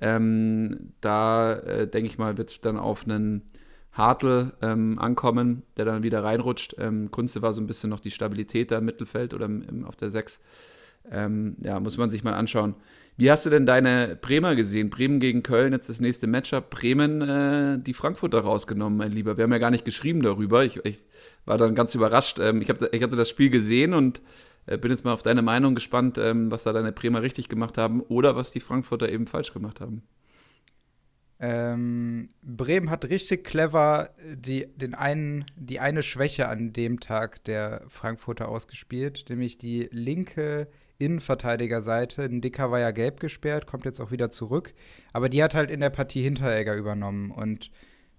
[0.00, 3.42] Ähm, da äh, denke ich mal, wird es dann auf einen
[3.92, 6.76] Hartl ähm, ankommen, der dann wieder reinrutscht.
[6.78, 9.84] Ähm, Kunze war so ein bisschen noch die Stabilität da im Mittelfeld oder im, im,
[9.84, 10.40] auf der 6.
[11.10, 12.74] Ähm, ja, muss man sich mal anschauen.
[13.16, 14.90] Wie hast du denn deine Bremer gesehen?
[14.90, 16.68] Bremen gegen Köln, jetzt das nächste Matchup.
[16.68, 19.38] Bremen äh, die Frankfurter rausgenommen, mein Lieber.
[19.38, 20.64] Wir haben ja gar nicht geschrieben darüber.
[20.64, 20.98] Ich, ich
[21.46, 22.38] war dann ganz überrascht.
[22.38, 24.20] Ähm, ich, hab, ich hatte das Spiel gesehen und
[24.66, 28.00] bin jetzt mal auf deine Meinung gespannt, ähm, was da deine Bremer richtig gemacht haben
[28.00, 30.02] oder was die Frankfurter eben falsch gemacht haben.
[31.38, 37.82] Ähm, Bremen hat richtig clever die, den einen, die eine Schwäche an dem Tag der
[37.88, 42.28] Frankfurter ausgespielt, nämlich die linke Innenverteidigerseite.
[42.30, 44.72] Dicker war ja gelb gesperrt, kommt jetzt auch wieder zurück.
[45.12, 47.30] Aber die hat halt in der Partie Hinteregger übernommen.
[47.30, 47.70] Und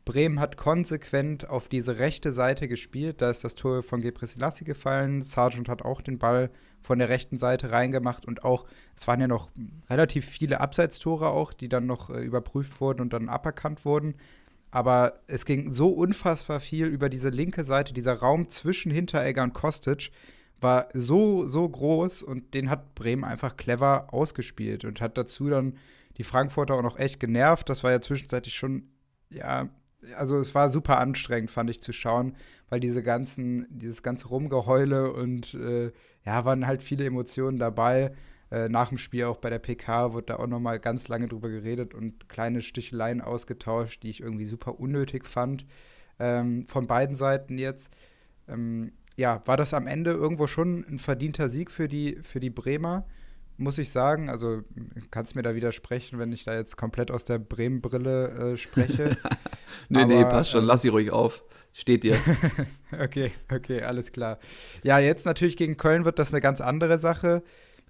[0.08, 3.22] Bremen hat konsequent auf diese rechte Seite gespielt.
[3.22, 5.22] Da ist das Tor von Gebrselassie gefallen.
[5.22, 6.50] Sargent hat auch den Ball
[6.82, 8.66] von der rechten Seite reingemacht und auch,
[8.96, 9.52] es waren ja noch
[9.90, 14.16] relativ viele Abseitstore auch, die dann noch äh, überprüft wurden und dann aberkannt wurden.
[14.72, 17.94] Aber es ging so unfassbar viel über diese linke Seite.
[17.94, 20.12] Dieser Raum zwischen Hinteregger und Kostic
[20.62, 25.76] war so, so groß und den hat Bremen einfach clever ausgespielt und hat dazu dann
[26.16, 27.70] die Frankfurter auch noch echt genervt.
[27.70, 28.84] Das war ja zwischenzeitlich schon,
[29.30, 29.68] ja,
[30.16, 32.36] also es war super anstrengend, fand ich zu schauen,
[32.70, 35.92] weil diese ganzen, dieses ganze Rumgeheule und äh,
[36.26, 38.14] ja, waren halt viele Emotionen dabei.
[38.50, 41.28] Äh, nach dem Spiel auch bei der PK wurde da auch noch mal ganz lange
[41.28, 45.66] drüber geredet und kleine Sticheleien ausgetauscht, die ich irgendwie super unnötig fand.
[46.20, 47.90] Ähm, von beiden Seiten jetzt.
[48.48, 52.52] Ähm, ja, war das am Ende irgendwo schon ein verdienter Sieg für die, für die
[52.52, 53.06] Bremer,
[53.58, 54.30] muss ich sagen.
[54.30, 54.62] Also
[55.12, 59.18] kannst mir da widersprechen, wenn ich da jetzt komplett aus der Bremen-Brille äh, spreche.
[59.90, 61.44] nee, Aber, nee, passt schon, ähm, lass sie ruhig auf.
[61.74, 62.18] Steht dir.
[63.00, 64.40] Okay, okay, alles klar.
[64.82, 67.44] Ja, jetzt natürlich gegen Köln wird das eine ganz andere Sache.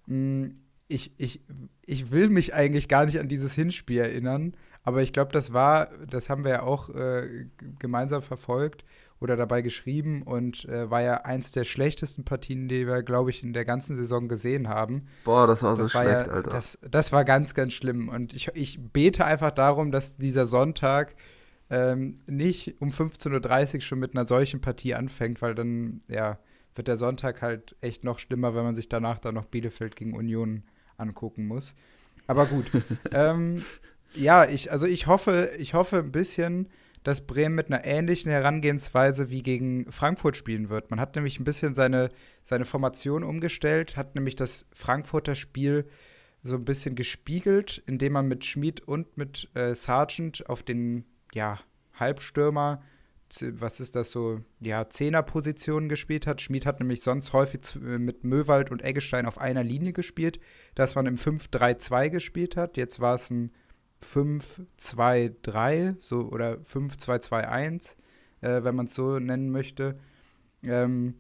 [0.08, 0.56] Hm,
[0.88, 1.42] Ich, ich,
[1.86, 5.90] ich will mich eigentlich gar nicht an dieses Hinspiel erinnern, aber ich glaube, das war,
[6.10, 7.46] das haben wir ja auch äh,
[7.78, 8.86] gemeinsam verfolgt
[9.20, 13.44] oder dabei geschrieben und äh, war ja eins der schlechtesten Partien, die wir, glaube ich,
[13.44, 15.08] in der ganzen Saison gesehen haben.
[15.24, 16.52] Boah, das war so Das war schlecht, ja, Alter.
[16.52, 18.10] Das, das war ganz, ganz schlimm.
[18.10, 21.16] Und ich, ich bete einfach darum, dass dieser Sonntag
[21.70, 26.38] ähm, nicht um 15.30 Uhr schon mit einer solchen Partie anfängt, weil dann, ja,
[26.76, 30.14] wird der Sonntag halt echt noch schlimmer, wenn man sich danach dann noch Bielefeld gegen
[30.14, 30.64] Union
[30.98, 31.74] angucken muss.
[32.28, 32.66] Aber gut.
[33.12, 33.64] ähm,
[34.14, 36.70] ja, ich, also ich hoffe, ich hoffe ein bisschen,
[37.04, 40.92] dass Bremen mit einer ähnlichen Herangehensweise wie gegen Frankfurt spielen wird.
[40.92, 42.10] Man hat nämlich ein bisschen seine,
[42.44, 45.86] seine Formation umgestellt, hat nämlich das Frankfurter Spiel
[46.44, 51.60] so ein bisschen gespiegelt, indem man mit Schmid und mit äh, Sargent auf den ja,
[51.94, 52.82] Halbstürmer,
[53.52, 56.42] was ist das so, ja, Zehnerpositionen gespielt hat.
[56.42, 60.40] Schmid hat nämlich sonst häufig äh, mit Möwald und Eggestein auf einer Linie gespielt,
[60.76, 62.78] dass man im 5-3-2 gespielt hat.
[62.78, 63.52] Jetzt war es ein
[64.04, 67.96] 5-2-3 so, oder 5-2-2-1,
[68.42, 69.98] äh, wenn man es so nennen möchte.
[70.64, 71.16] Ähm,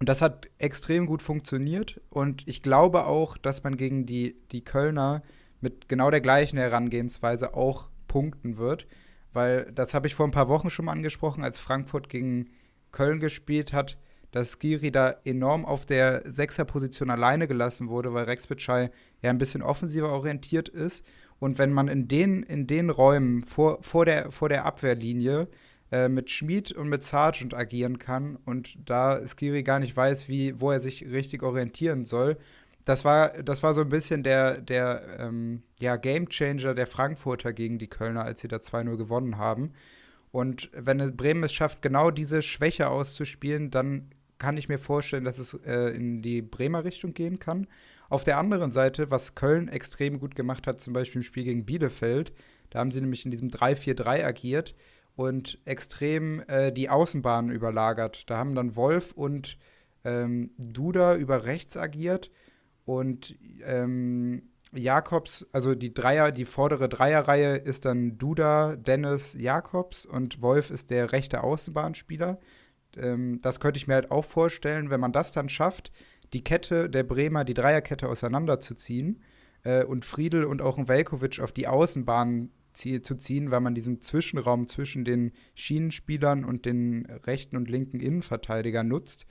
[0.00, 2.00] und das hat extrem gut funktioniert.
[2.10, 5.22] Und ich glaube auch, dass man gegen die, die Kölner
[5.60, 8.86] mit genau der gleichen Herangehensweise auch punkten wird.
[9.32, 12.50] Weil das habe ich vor ein paar Wochen schon mal angesprochen, als Frankfurt gegen
[12.92, 13.98] Köln gespielt hat,
[14.30, 18.90] dass Giri da enorm auf der Sechserposition alleine gelassen wurde, weil Rex Bitschei
[19.22, 21.04] ja ein bisschen offensiver orientiert ist.
[21.38, 25.48] Und wenn man in den, in den Räumen vor, vor, der, vor der Abwehrlinie
[25.92, 30.60] äh, mit Schmid und mit Sargent agieren kann und da Skiri gar nicht weiß, wie,
[30.60, 32.36] wo er sich richtig orientieren soll.
[32.84, 37.78] Das war, das war so ein bisschen der, der ähm, ja, Gamechanger der Frankfurter gegen
[37.78, 39.72] die Kölner, als sie da 2-0 gewonnen haben.
[40.32, 45.38] Und wenn Bremen es schafft, genau diese Schwäche auszuspielen, dann kann ich mir vorstellen, dass
[45.38, 47.68] es äh, in die Bremer Richtung gehen kann.
[48.14, 51.66] Auf der anderen Seite, was Köln extrem gut gemacht hat, zum Beispiel im Spiel gegen
[51.66, 52.32] Bielefeld,
[52.70, 54.76] da haben sie nämlich in diesem 3-4-3 agiert
[55.16, 58.30] und extrem äh, die Außenbahnen überlagert.
[58.30, 59.58] Da haben dann Wolf und
[60.04, 62.30] ähm, Duda über rechts agiert
[62.84, 70.40] und ähm, Jakobs, also die Dreier, die vordere Dreierreihe ist dann Duda, Dennis, Jakobs und
[70.40, 72.38] Wolf ist der rechte Außenbahnspieler.
[72.96, 75.90] Ähm, das könnte ich mir halt auch vorstellen, wenn man das dann schafft,
[76.34, 79.22] die Kette der Bremer, die Dreierkette auseinanderzuziehen
[79.62, 84.02] äh, und Friedel und auch ein Velkovic auf die Außenbahn zu ziehen, weil man diesen
[84.02, 89.26] Zwischenraum zwischen den Schienenspielern und den rechten und linken Innenverteidigern nutzt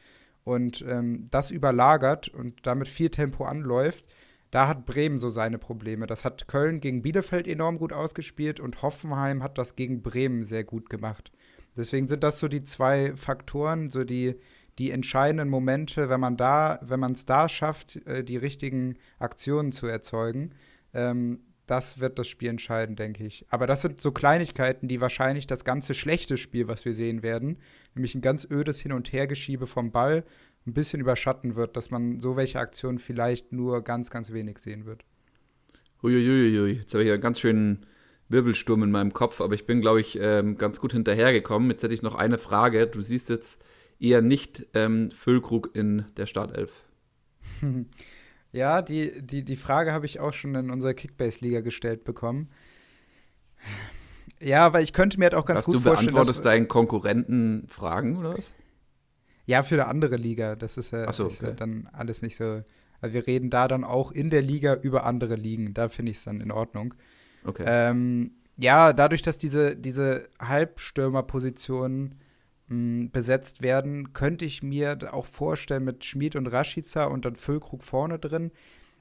[0.45, 4.05] und ähm, das überlagert und damit viel Tempo anläuft,
[4.51, 6.05] da hat Bremen so seine Probleme.
[6.05, 10.63] Das hat Köln gegen Bielefeld enorm gut ausgespielt und Hoffenheim hat das gegen Bremen sehr
[10.63, 11.31] gut gemacht.
[11.75, 14.35] Deswegen sind das so die zwei Faktoren, so die,
[14.77, 19.71] die entscheidenden Momente, wenn man da, wenn man es da schafft, äh, die richtigen Aktionen
[19.71, 20.51] zu erzeugen.
[20.93, 23.45] Ähm, das wird das Spiel entscheiden, denke ich.
[23.49, 27.57] Aber das sind so Kleinigkeiten, die wahrscheinlich das ganze schlechte Spiel, was wir sehen werden,
[27.95, 30.25] nämlich ein ganz ödes Hin- und Hergeschiebe vom Ball,
[30.65, 34.85] ein bisschen überschatten wird, dass man so welche Aktionen vielleicht nur ganz, ganz wenig sehen
[34.85, 35.05] wird.
[36.01, 37.85] Uiuiui, jetzt habe ich ja einen ganz schönen
[38.29, 41.69] Wirbelsturm in meinem Kopf, aber ich bin, glaube ich, ähm, ganz gut hinterhergekommen.
[41.69, 42.87] Jetzt hätte ich noch eine Frage.
[42.87, 43.63] Du siehst jetzt
[43.99, 46.71] eher nicht ähm, Füllkrug in der Startelf.
[48.53, 52.49] Ja, die, die, die Frage habe ich auch schon in unserer Kickbase-Liga gestellt bekommen.
[54.39, 56.13] Ja, weil ich könnte mir halt auch ganz Was, gut du vorstellen.
[56.13, 58.53] beantwortest dass, deinen Konkurrenten Fragen oder was?
[59.47, 60.55] Ja, für eine andere Liga.
[60.55, 61.57] Das ist ja, so, ist ja okay.
[61.57, 62.61] dann alles nicht so.
[63.01, 65.73] Also wir reden da dann auch in der Liga über andere Ligen.
[65.73, 66.93] Da finde ich es dann in Ordnung.
[67.43, 67.63] Okay.
[67.65, 72.19] Ähm, ja, dadurch, dass diese, diese Halbstürmerpositionen
[72.67, 77.83] mh, besetzt werden, könnte ich mir auch vorstellen mit Schmid und Rashica und dann Füllkrug
[77.83, 78.51] vorne drin.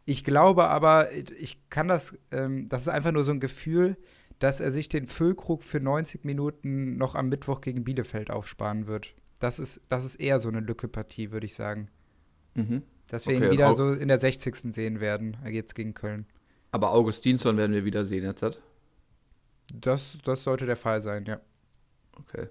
[0.05, 3.97] Ich glaube aber, ich kann das, ähm, das ist einfach nur so ein Gefühl,
[4.41, 9.15] dass er sich den Füllkrug für 90 Minuten noch am Mittwoch gegen Bielefeld aufsparen wird.
[9.39, 11.89] Das ist, das ist eher so eine Lücke-Partie, würde ich sagen.
[12.55, 12.83] mhm.
[13.09, 14.73] Dass wir ihn Okay, wieder au- so in der 60.
[14.73, 16.25] sehen werden, jetzt gegen Köln.
[16.71, 18.43] Aber Augustinsson werden wir wieder sehen jetzt.
[18.43, 18.61] hat?
[19.75, 21.41] Das, das sollte der Fall sein, ja.
[22.19, 22.49] Okay.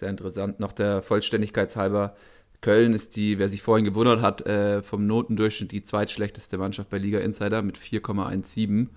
[0.00, 0.60] Sehr interessant.
[0.60, 2.16] Noch der Vollständigkeit halber.
[2.62, 6.96] Köln ist die, wer sich vorhin gewundert hat, äh, vom Notendurchschnitt die zweitschlechteste Mannschaft bei
[6.96, 8.88] Liga Insider mit 4,17.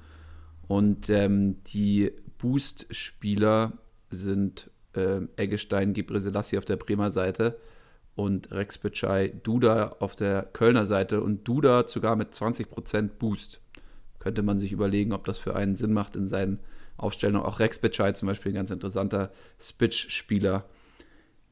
[0.70, 3.74] Und ähm, die Boost-Spieler
[4.12, 7.60] sind äh, Eggestein, Gebre Selassie auf der Bremer Seite
[8.16, 13.60] und Rex Bitschei, Duda auf der Kölner Seite und Duda sogar mit 20% Boost.
[14.20, 16.60] Könnte man sich überlegen, ob das für einen Sinn macht in seinen
[16.96, 17.46] Aufstellungen.
[17.46, 20.64] Auch Rex Bitschei zum Beispiel, ein ganz interessanter Spitch-Spieler.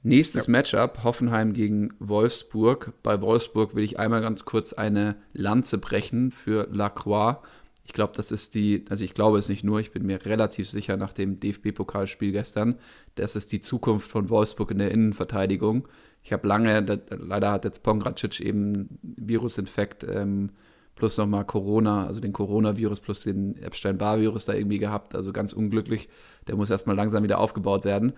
[0.04, 2.94] Nächstes Matchup, Hoffenheim gegen Wolfsburg.
[3.04, 7.38] Bei Wolfsburg will ich einmal ganz kurz eine Lanze brechen für Lacroix.
[7.86, 10.70] Ich glaube, das ist die, also ich glaube es nicht nur, ich bin mir relativ
[10.70, 12.76] sicher nach dem DFB-Pokalspiel gestern,
[13.16, 15.88] das ist die Zukunft von Wolfsburg in der Innenverteidigung.
[16.24, 20.52] Ich habe lange, da, leider hat jetzt Pongracic eben Virusinfekt ähm,
[20.96, 26.10] plus nochmal Corona, also den Coronavirus plus den Epstein-Barr-Virus da irgendwie gehabt, also ganz unglücklich.
[26.48, 28.14] Der muss erstmal langsam wieder aufgebaut werden.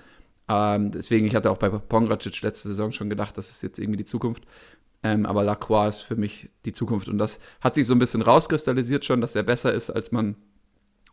[0.50, 3.98] Ähm, deswegen, ich hatte auch bei Pongracic letzte Saison schon gedacht, das ist jetzt irgendwie
[3.98, 4.44] die Zukunft.
[5.04, 7.10] Ähm, aber Lacroix ist für mich die Zukunft.
[7.10, 10.36] Und das hat sich so ein bisschen rauskristallisiert schon, dass er besser ist, als man,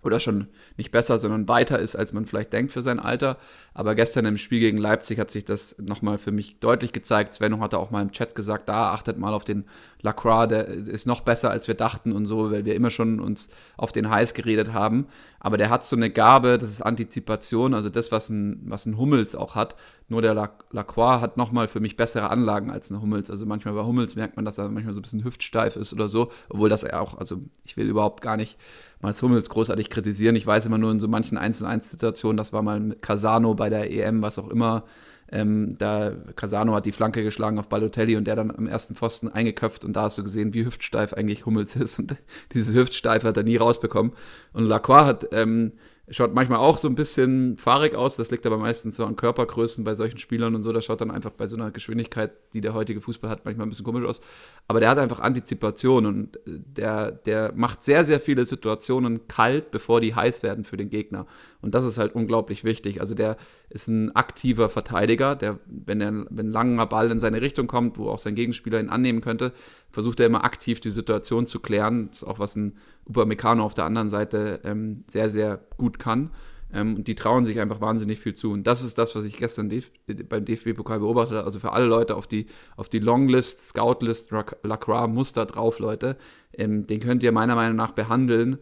[0.02, 3.36] oder schon nicht besser, sondern weiter ist, als man vielleicht denkt für sein Alter.
[3.74, 7.34] Aber gestern im Spiel gegen Leipzig hat sich das nochmal für mich deutlich gezeigt.
[7.34, 9.66] Svenno hatte auch mal im Chat gesagt, da achtet mal auf den
[10.02, 13.48] Lacroix, der ist noch besser, als wir dachten und so, weil wir immer schon uns
[13.76, 15.06] auf den Heiß geredet haben.
[15.38, 18.96] Aber der hat so eine Gabe, das ist Antizipation, also das, was ein, was ein
[18.96, 19.76] Hummels auch hat.
[20.08, 23.30] Nur der Lac- Lacroix hat nochmal für mich bessere Anlagen als ein Hummels.
[23.30, 26.08] Also manchmal bei Hummels merkt man, dass er manchmal so ein bisschen hüftsteif ist oder
[26.08, 28.58] so, obwohl das er auch, also ich will überhaupt gar nicht
[29.00, 30.36] mal Hummels großartig kritisieren.
[30.36, 33.90] Ich weiß immer nur in so manchen 1-1-Situationen, das war mal mit Casano bei der
[33.90, 34.84] EM, was auch immer.
[35.32, 39.28] Ähm, da Casano hat die Flanke geschlagen auf Balotelli und der dann am ersten Pfosten
[39.28, 42.16] eingeköpft und da hast du gesehen, wie hüftsteif eigentlich Hummels ist und
[42.52, 44.12] dieses Hüftsteif hat er nie rausbekommen.
[44.52, 45.72] Und Lacroix hat, ähm,
[46.10, 49.84] schaut manchmal auch so ein bisschen fahrig aus, das liegt aber meistens so an Körpergrößen
[49.84, 52.74] bei solchen Spielern und so, das schaut dann einfach bei so einer Geschwindigkeit, die der
[52.74, 54.20] heutige Fußball hat, manchmal ein bisschen komisch aus.
[54.66, 59.70] Aber der hat einfach Antizipation und äh, der, der macht sehr, sehr viele Situationen kalt,
[59.70, 61.26] bevor die heiß werden für den Gegner.
[61.62, 63.00] Und das ist halt unglaublich wichtig.
[63.00, 63.36] Also der
[63.68, 67.98] ist ein aktiver Verteidiger, der, wenn, er, wenn ein langer Ball in seine Richtung kommt,
[67.98, 69.52] wo auch sein Gegenspieler ihn annehmen könnte,
[69.90, 72.08] versucht er immer aktiv die Situation zu klären.
[72.08, 72.76] Das ist auch was ein
[73.10, 76.30] Upamecano auf der anderen Seite ähm, sehr, sehr gut kann.
[76.72, 78.52] Ähm, und die trauen sich einfach wahnsinnig viel zu.
[78.52, 79.90] Und das ist das, was ich gestern DF
[80.28, 81.44] beim DFB-Pokal beobachtet habe.
[81.44, 82.46] Also für alle Leute auf die,
[82.76, 84.30] auf die Longlist, Scoutlist,
[84.62, 86.16] Lacroix muss da drauf, Leute.
[86.52, 88.58] Ähm, den könnt ihr meiner Meinung nach behandeln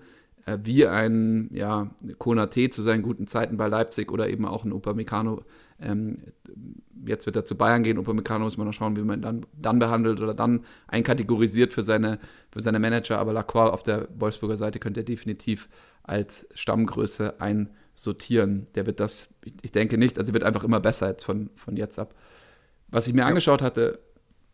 [0.48, 4.72] äh, wie ein ja, Konate zu seinen guten Zeiten bei Leipzig oder eben auch ein
[4.72, 5.42] Upamecano.
[5.80, 6.16] Ähm,
[7.04, 7.98] jetzt wird er zu Bayern gehen.
[7.98, 11.82] Upamecano muss man noch schauen, wie man ihn dann, dann behandelt oder dann einkategorisiert für
[11.82, 12.18] seine,
[12.50, 13.18] für seine Manager.
[13.18, 15.68] Aber Lacroix auf der Wolfsburger Seite könnt ihr definitiv
[16.02, 18.68] als Stammgröße einsortieren.
[18.74, 19.28] Der wird das,
[19.62, 22.14] ich, denke nicht, also wird einfach immer besser jetzt von, von jetzt ab.
[22.88, 23.98] Was ich mir angeschaut hatte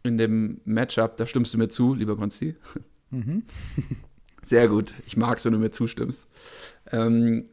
[0.02, 2.56] in dem Matchup, da stimmst du mir zu, lieber Konsti.
[3.10, 3.44] Mhm.
[4.44, 4.94] Sehr gut.
[5.06, 6.28] Ich mag es, wenn du mir zustimmst.
[6.92, 7.46] Ähm,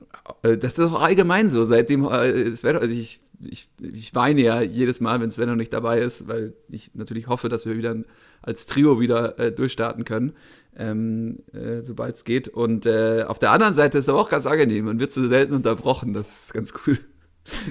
[0.43, 1.63] äh, das ist auch allgemein so.
[1.63, 5.73] Seitdem äh, Sven, also ich, ich, ich weine ja jedes Mal, wenn Sven noch nicht
[5.73, 7.95] dabei ist, weil ich natürlich hoffe, dass wir wieder
[8.41, 10.33] als Trio wieder äh, durchstarten können,
[10.75, 12.49] ähm, äh, sobald es geht.
[12.49, 14.85] Und äh, auf der anderen Seite ist es aber auch ganz angenehm.
[14.85, 16.13] Man wird so selten unterbrochen.
[16.13, 16.97] Das ist ganz cool.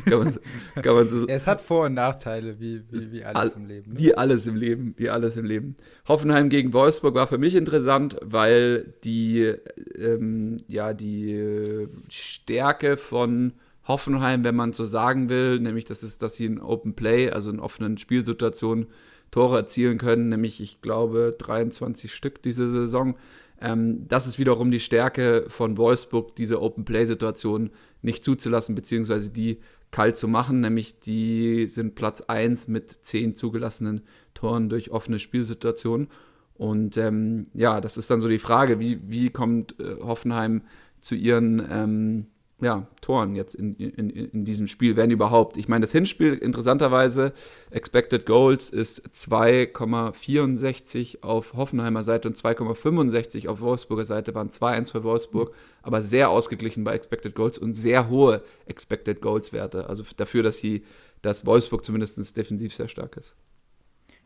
[0.05, 0.39] Kann man,
[0.83, 3.93] kann man so, es hat Vor- und Nachteile, wie, wie, wie alles all, im Leben.
[3.93, 3.99] Ne?
[3.99, 5.77] Wie alles im Leben, wie alles im Leben.
[6.09, 9.55] Hoffenheim gegen Wolfsburg war für mich interessant, weil die,
[9.97, 13.55] ähm, ja, die Stärke von
[13.87, 17.51] Hoffenheim, wenn man so sagen will, nämlich das ist, dass sie in Open Play, also
[17.51, 18.87] in offenen Spielsituationen,
[19.31, 23.17] Tore erzielen können, nämlich ich glaube 23 Stück diese Saison.
[23.61, 27.71] Ähm, das ist wiederum die Stärke von Wolfsburg, diese Open Play-Situation
[28.03, 29.61] nicht zuzulassen, beziehungsweise die
[29.91, 34.03] kalt zu machen, nämlich die sind Platz 1 mit 10 zugelassenen
[34.35, 36.09] Toren durch offene Spielsituationen.
[36.55, 40.63] Und ähm, ja, das ist dann so die Frage, wie, wie kommt äh, Hoffenheim
[41.01, 42.27] zu ihren ähm,
[42.61, 45.57] ja, Toren jetzt in, in, in diesem Spiel, wenn überhaupt.
[45.57, 47.33] Ich meine, das Hinspiel, interessanterweise,
[47.71, 55.05] Expected Goals ist 2,64 auf Hoffenheimer Seite und 2,65 auf Wolfsburger Seite, waren 2-1 für
[55.05, 59.89] Wolfsburg, aber sehr ausgeglichen bei Expected Goals und sehr hohe Expected Goals Werte.
[59.89, 60.85] Also dafür, dass sie,
[61.23, 63.37] dass Wolfsburg zumindest defensiv sehr stark ist.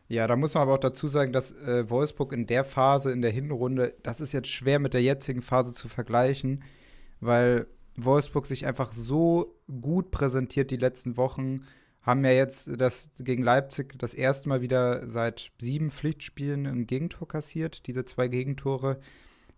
[0.07, 3.23] Ja, da muss man aber auch dazu sagen, dass äh, Wolfsburg in der Phase, in
[3.23, 6.63] der Hinrunde, das ist jetzt schwer mit der jetzigen Phase zu vergleichen,
[7.21, 7.65] weil
[7.97, 11.65] Wolfsburg sich einfach so gut präsentiert die letzten Wochen.
[12.01, 17.27] Haben ja jetzt das gegen Leipzig das erste Mal wieder seit sieben Pflichtspielen ein Gegentor
[17.27, 18.99] kassiert, diese zwei Gegentore.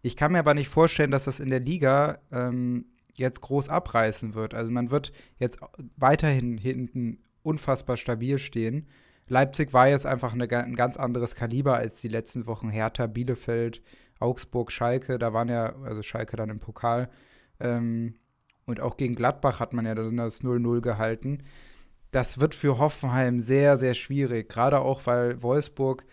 [0.02, 4.36] Ich kann mir aber nicht vorstellen, dass das in der Liga ähm, jetzt groß abreißen
[4.36, 4.54] wird.
[4.54, 5.60] Also man wird jetzt
[5.97, 8.88] weiterhin hinten unfassbar stabil stehen.
[9.28, 12.69] Leipzig war jetzt einfach eine, ein ganz anderes Kaliber als die letzten Wochen.
[12.69, 13.82] Hertha, Bielefeld,
[14.19, 17.10] Augsburg, Schalke, da waren ja, also Schalke dann im Pokal.
[17.60, 18.15] Ähm,
[18.67, 21.39] und auch gegen Gladbach hat man ja dann das 0-0 gehalten.
[22.12, 24.49] Das wird für Hoffenheim sehr, sehr schwierig.
[24.49, 26.06] Gerade auch, weil Wolfsburg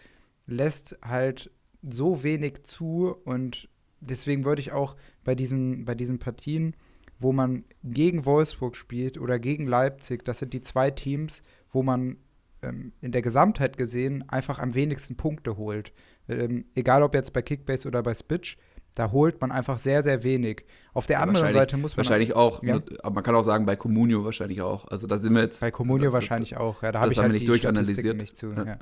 [0.46, 1.50] lässt halt
[1.82, 3.14] so wenig zu.
[3.24, 3.68] Und
[4.00, 6.76] deswegen würde ich auch bei diesen, bei diesen Partien,
[7.18, 12.18] wo man gegen Wolfsburg spielt oder gegen Leipzig, das sind die zwei Teams, wo man
[12.62, 15.92] ähm, in der Gesamtheit gesehen einfach am wenigsten Punkte holt.
[16.28, 18.58] Ähm, egal ob jetzt bei Kickbase oder bei Spitch,
[18.94, 20.64] da holt man einfach sehr, sehr wenig.
[20.92, 22.04] Auf der ja, anderen Seite muss man.
[22.04, 22.80] Wahrscheinlich auch, ja.
[23.02, 24.86] aber man kann auch sagen, bei Comunio wahrscheinlich auch.
[24.88, 25.60] Also da sind wir jetzt.
[25.60, 26.92] Bei Comunio wahrscheinlich auch, ja.
[26.92, 28.16] Da habe ich halt nicht durchanalysiert.
[28.16, 28.78] Nicht zu, ja,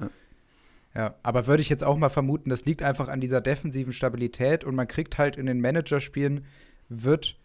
[0.95, 1.15] ja.
[1.23, 4.75] aber würde ich jetzt auch mal vermuten, das liegt einfach an dieser defensiven Stabilität und
[4.75, 6.45] man kriegt halt in den Managerspielen,
[6.91, 7.37] wird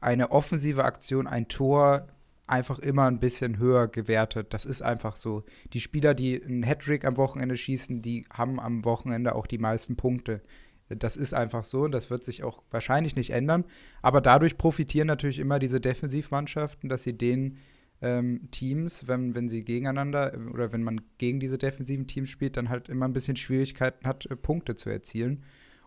[0.00, 2.08] eine offensive Aktion, ein Tor
[2.50, 4.48] einfach immer ein bisschen höher gewertet.
[4.52, 5.44] Das ist einfach so.
[5.72, 9.94] Die Spieler, die einen Hattrick am Wochenende schießen, die haben am Wochenende auch die meisten
[9.94, 10.40] Punkte.
[10.98, 13.64] Das ist einfach so und das wird sich auch wahrscheinlich nicht ändern.
[14.02, 17.58] Aber dadurch profitieren natürlich immer diese Defensivmannschaften, dass sie den
[18.02, 22.68] ähm, Teams, wenn, wenn sie gegeneinander oder wenn man gegen diese defensiven Teams spielt, dann
[22.68, 25.44] halt immer ein bisschen Schwierigkeiten hat, äh, Punkte zu erzielen.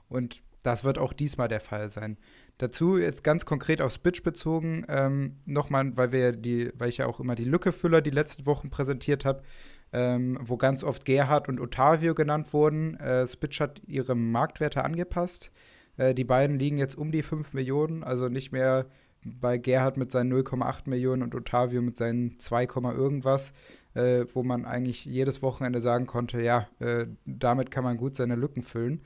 [0.10, 2.18] Und das wird auch diesmal der Fall sein.
[2.58, 7.20] Dazu jetzt ganz konkret auf Spitch bezogen, ähm, nochmal, weil die, weil ich ja auch
[7.20, 9.44] immer die Lückefüller die letzten Wochen präsentiert habe,
[9.94, 13.00] ähm, wo ganz oft Gerhard und Otavio genannt wurden.
[13.00, 15.52] Äh, Spitch hat ihre Marktwerte angepasst.
[15.98, 18.88] Äh, die beiden liegen jetzt um die 5 Millionen, also nicht mehr
[19.24, 23.54] bei Gerhard mit seinen 0,8 Millionen und Otavio mit seinen 2, irgendwas,
[23.94, 28.36] äh, wo man eigentlich jedes Wochenende sagen konnte, ja, äh, damit kann man gut seine
[28.36, 29.02] Lücken füllen.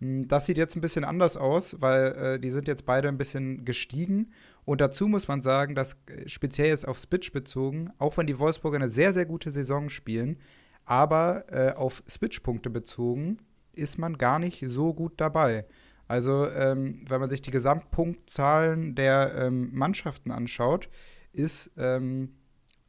[0.00, 3.18] Hm, das sieht jetzt ein bisschen anders aus, weil äh, die sind jetzt beide ein
[3.18, 4.32] bisschen gestiegen
[4.66, 8.38] und dazu muss man sagen, dass äh, speziell jetzt auf Spitch bezogen, auch wenn die
[8.38, 10.38] Wolfsburger eine sehr, sehr gute Saison spielen,
[10.84, 13.38] aber äh, auf Spitch-Punkte bezogen
[13.72, 15.64] ist man gar nicht so gut dabei.
[16.08, 20.88] Also, ähm, wenn man sich die Gesamtpunktzahlen der ähm, Mannschaften anschaut,
[21.32, 22.34] ist ähm,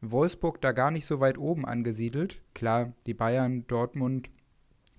[0.02, 2.42] Wolfsburg da gar nicht so weit oben angesiedelt.
[2.54, 4.30] Klar, die Bayern, Dortmund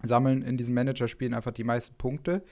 [0.02, 2.42] sammeln in diesen Managerspielen einfach die meisten Punkte.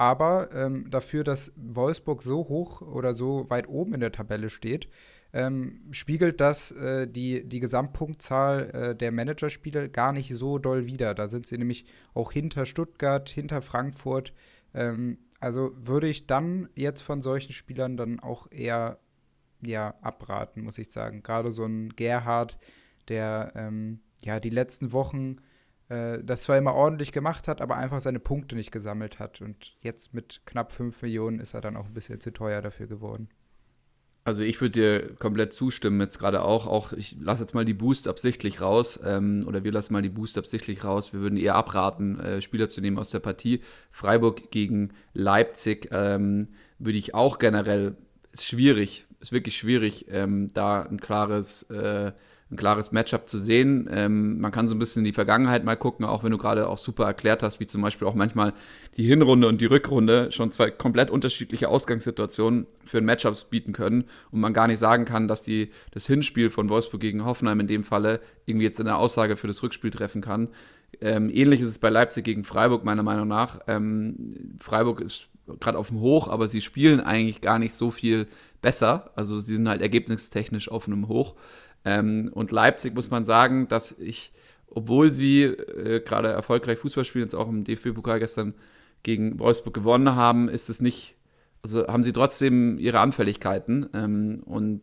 [0.00, 4.88] Aber ähm, dafür, dass Wolfsburg so hoch oder so weit oben in der Tabelle steht,
[5.34, 11.14] ähm, spiegelt das äh, die, die Gesamtpunktzahl äh, der Managerspiele gar nicht so doll wider.
[11.14, 11.84] Da sind sie nämlich
[12.14, 14.32] auch hinter Stuttgart, hinter Frankfurt.
[14.72, 19.00] Ähm, also würde ich dann jetzt von solchen Spielern dann auch eher
[19.60, 21.22] ja, abraten, muss ich sagen.
[21.22, 22.56] Gerade so ein Gerhard,
[23.08, 25.36] der ähm, ja die letzten Wochen
[25.90, 29.40] äh, das zwar immer ordentlich gemacht hat, aber einfach seine Punkte nicht gesammelt hat.
[29.40, 32.86] Und jetzt mit knapp 5 Millionen ist er dann auch ein bisschen zu teuer dafür
[32.86, 33.28] geworden.
[34.22, 36.66] Also ich würde dir komplett zustimmen jetzt gerade auch.
[36.66, 40.10] Auch ich lasse jetzt mal die Boost absichtlich raus ähm, oder wir lassen mal die
[40.10, 41.12] Boost absichtlich raus.
[41.12, 43.62] Wir würden eher abraten, äh, Spieler zu nehmen aus der Partie.
[43.90, 47.96] Freiburg gegen Leipzig ähm, würde ich auch generell
[48.32, 52.12] ist schwierig, ist wirklich schwierig, ähm, da ein klares äh,
[52.50, 53.88] ein klares Matchup zu sehen.
[53.92, 56.68] Ähm, man kann so ein bisschen in die Vergangenheit mal gucken, auch wenn du gerade
[56.68, 58.52] auch super erklärt hast, wie zum Beispiel auch manchmal
[58.96, 64.04] die Hinrunde und die Rückrunde schon zwei komplett unterschiedliche Ausgangssituationen für ein Matchups bieten können
[64.32, 67.68] und man gar nicht sagen kann, dass die, das Hinspiel von Wolfsburg gegen Hoffenheim in
[67.68, 70.48] dem Falle irgendwie jetzt eine Aussage für das Rückspiel treffen kann.
[71.00, 73.60] Ähm, ähnlich ist es bei Leipzig gegen Freiburg, meiner Meinung nach.
[73.68, 75.28] Ähm, Freiburg ist
[75.60, 78.26] gerade auf dem Hoch, aber sie spielen eigentlich gar nicht so viel
[78.60, 79.10] besser.
[79.14, 81.34] Also sie sind halt ergebnistechnisch auf einem Hoch.
[81.84, 84.32] Ähm, und Leipzig muss man sagen, dass ich,
[84.68, 88.54] obwohl sie äh, gerade erfolgreich Fußball spielen, jetzt auch im DFB-Pokal gestern
[89.02, 91.16] gegen Wolfsburg gewonnen haben, ist es nicht,
[91.62, 93.88] also haben sie trotzdem ihre Anfälligkeiten.
[93.94, 94.82] Ähm, und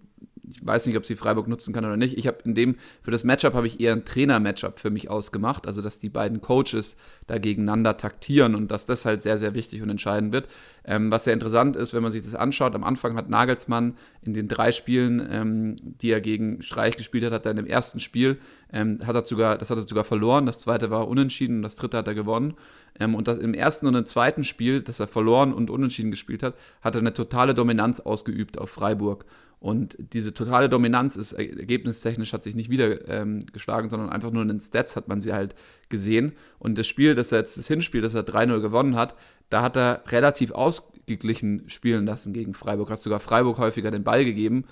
[0.49, 2.17] ich weiß nicht, ob sie Freiburg nutzen kann oder nicht.
[2.17, 5.67] Ich habe in dem, für das Matchup habe ich eher ein Trainer-Matchup für mich ausgemacht,
[5.67, 6.95] also dass die beiden Coaches
[7.27, 10.47] da gegeneinander taktieren und dass das halt sehr, sehr wichtig und entscheidend wird.
[10.85, 14.33] Ähm, was sehr interessant ist, wenn man sich das anschaut, am Anfang hat Nagelsmann in
[14.33, 17.99] den drei Spielen, ähm, die er gegen Streich gespielt hat, hat er in dem ersten
[17.99, 18.37] Spiel,
[18.71, 21.75] ähm, hat er sogar, das hat er sogar verloren, das zweite war unentschieden und das
[21.75, 22.53] dritte hat er gewonnen.
[22.99, 26.43] Ähm, und das im ersten und im zweiten Spiel, das er verloren und unentschieden gespielt
[26.43, 29.25] hat, hat er eine totale Dominanz ausgeübt auf Freiburg.
[29.59, 34.43] Und diese totale Dominanz ist ergebnistechnisch hat sich nicht wieder ähm, geschlagen, sondern einfach nur
[34.43, 35.55] in den Stats hat man sie halt
[35.89, 36.33] gesehen.
[36.59, 39.15] Und das Spiel, das er jetzt das Hinspiel, das er 3-0 gewonnen hat,
[39.49, 42.91] da hat er relativ ausgeglichen spielen lassen gegen Freiburg.
[42.91, 44.65] Hat sogar Freiburg häufiger den Ball gegeben.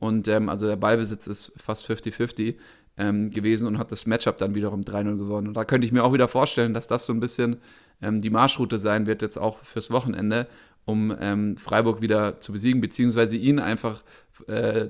[0.00, 2.56] Und ähm, also der Ballbesitz ist fast 50-50
[2.96, 5.48] ähm, gewesen und hat das Matchup dann wiederum 3-0 gewonnen.
[5.48, 7.58] Und da könnte ich mir auch wieder vorstellen, dass das so ein bisschen
[8.02, 10.48] ähm, die Marschroute sein wird, jetzt auch fürs Wochenende,
[10.84, 14.02] um ähm, Freiburg wieder zu besiegen, beziehungsweise ihn einfach
[14.46, 14.88] äh,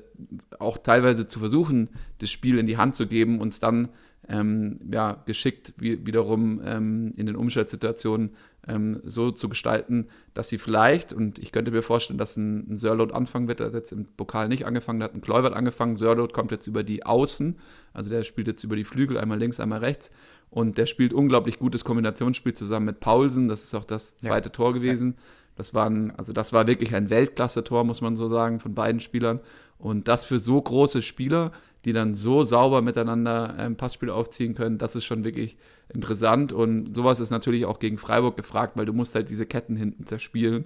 [0.59, 3.88] auch teilweise zu versuchen, das Spiel in die Hand zu geben, uns dann
[4.28, 8.30] ähm, ja, geschickt wie, wiederum ähm, in den Umschaltsituationen
[8.68, 12.76] ähm, so zu gestalten, dass sie vielleicht, und ich könnte mir vorstellen, dass ein, ein
[12.78, 15.97] Sörlot anfangen wird, der hat jetzt im Pokal nicht angefangen, der hat ein Kluivert angefangen,
[15.97, 17.59] Sörlot kommt jetzt über die Außen,
[17.93, 20.12] also der spielt jetzt über die Flügel, einmal links, einmal rechts,
[20.51, 24.53] und der spielt unglaublich gutes Kombinationsspiel zusammen mit Paulsen, das ist auch das zweite ja.
[24.53, 25.14] Tor gewesen.
[25.16, 25.22] Ja
[25.57, 29.40] das, waren, also das war wirklich ein Weltklasse-Tor, muss man so sagen, von beiden Spielern.
[29.78, 31.53] Und das für so große Spieler,
[31.84, 35.57] die dann so sauber miteinander ein Passspiel aufziehen können, das ist schon wirklich
[35.92, 36.53] interessant.
[36.53, 40.07] Und sowas ist natürlich auch gegen Freiburg gefragt, weil du musst halt diese Ketten hinten
[40.07, 40.64] zerspielen.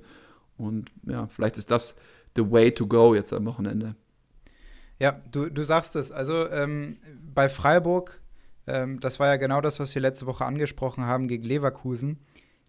[0.59, 1.97] Und ja, vielleicht ist das
[2.37, 3.97] the way to go jetzt am Wochenende.
[4.99, 6.12] Ja, du, du sagst es.
[6.12, 6.95] Also ähm,
[7.34, 8.20] bei Freiburg,
[8.66, 12.18] ähm, das war ja genau das, was wir letzte Woche angesprochen haben gegen Leverkusen.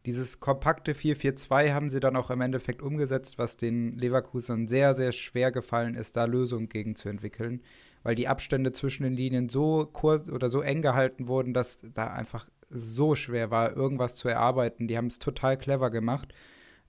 [0.08, 5.12] Dieses kompakte 4-4-2 haben sie dann auch im Endeffekt umgesetzt, was den Leverkusen sehr, sehr
[5.12, 7.62] schwer gefallen ist, da Lösungen gegen zu entwickeln,
[8.04, 12.08] weil die Abstände zwischen den Linien so kurz oder so eng gehalten wurden, dass da
[12.08, 14.88] einfach so schwer war, irgendwas zu erarbeiten.
[14.88, 16.34] Die haben es total clever gemacht.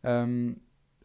[0.04, 0.60] Ähm,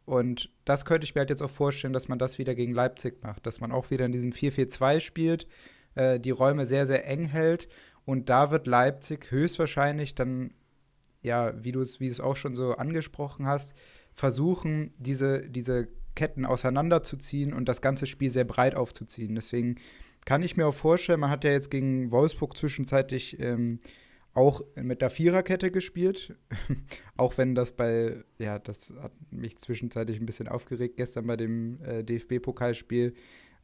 [0.06, 3.24] und das könnte ich mir halt jetzt auch vorstellen, dass man das wieder gegen Leipzig
[3.24, 5.48] macht, dass man auch wieder in diesem 4-4-2 spielt,
[5.96, 7.70] äh, die Räume sehr, sehr eng hält.
[8.06, 10.52] Und da wird Leipzig höchstwahrscheinlich dann
[11.24, 13.74] ja, wie du es wie auch schon so angesprochen hast,
[14.14, 19.34] versuchen, diese, diese Ketten auseinanderzuziehen und das ganze Spiel sehr breit aufzuziehen.
[19.34, 19.78] Deswegen
[20.26, 23.80] kann ich mir auch vorstellen, man hat ja jetzt gegen Wolfsburg zwischenzeitlich ähm,
[24.34, 26.36] auch mit der Viererkette gespielt.
[27.18, 31.82] auch wenn das bei, ja, das hat mich zwischenzeitlich ein bisschen aufgeregt gestern bei dem
[31.84, 33.14] äh, DFB-Pokalspiel,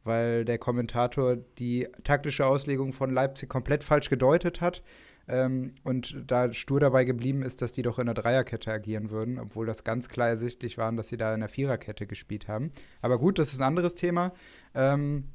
[0.02, 4.82] weil der Kommentator die taktische Auslegung von Leipzig komplett falsch gedeutet hat
[5.30, 9.38] ähm, und da stur dabei geblieben ist, dass die doch in der Dreierkette agieren würden,
[9.38, 12.72] obwohl das ganz klar ersichtlich war, dass sie da in der Viererkette gespielt haben.
[13.00, 14.32] Aber gut, das ist ein anderes Thema.
[14.74, 15.28] Ähm,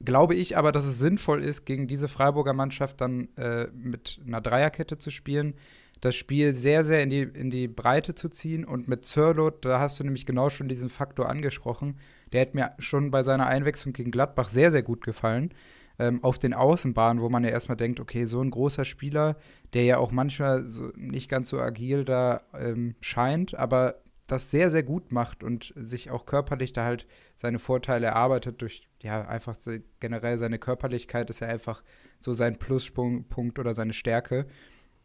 [0.00, 4.40] glaube ich aber, dass es sinnvoll ist, gegen diese Freiburger Mannschaft dann äh, mit einer
[4.40, 5.54] Dreierkette zu spielen,
[6.00, 8.64] das Spiel sehr, sehr in die, in die Breite zu ziehen.
[8.64, 11.98] Und mit Zerlot, da hast du nämlich genau schon diesen Faktor angesprochen.
[12.32, 15.54] Der hat mir schon bei seiner Einwechslung gegen Gladbach sehr, sehr gut gefallen
[15.98, 19.36] ähm, auf den Außenbahnen, wo man ja erstmal denkt, okay, so ein großer Spieler,
[19.72, 24.70] der ja auch manchmal so nicht ganz so agil da ähm, scheint, aber das sehr,
[24.70, 29.56] sehr gut macht und sich auch körperlich da halt seine Vorteile erarbeitet durch, ja, einfach
[30.00, 31.82] generell seine Körperlichkeit ist ja einfach
[32.20, 34.46] so sein Pluspunkt oder seine Stärke.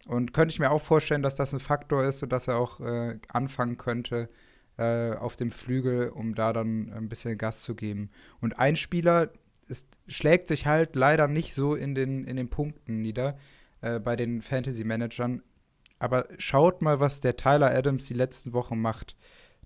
[0.08, 2.80] Und könnte ich mir auch vorstellen, dass das ein Faktor ist und dass er auch
[2.80, 4.30] äh, anfangen könnte
[4.78, 8.12] äh, auf dem Flügel, um da dann ein bisschen Gas zu geben.
[8.40, 9.30] Und ein Spieler,
[9.70, 13.38] es schlägt sich halt leider nicht so in den, in den Punkten nieder
[13.82, 15.44] äh, bei den Fantasy-Managern.
[16.00, 19.16] Aber schaut mal, was der Tyler Adams die letzten Wochen macht.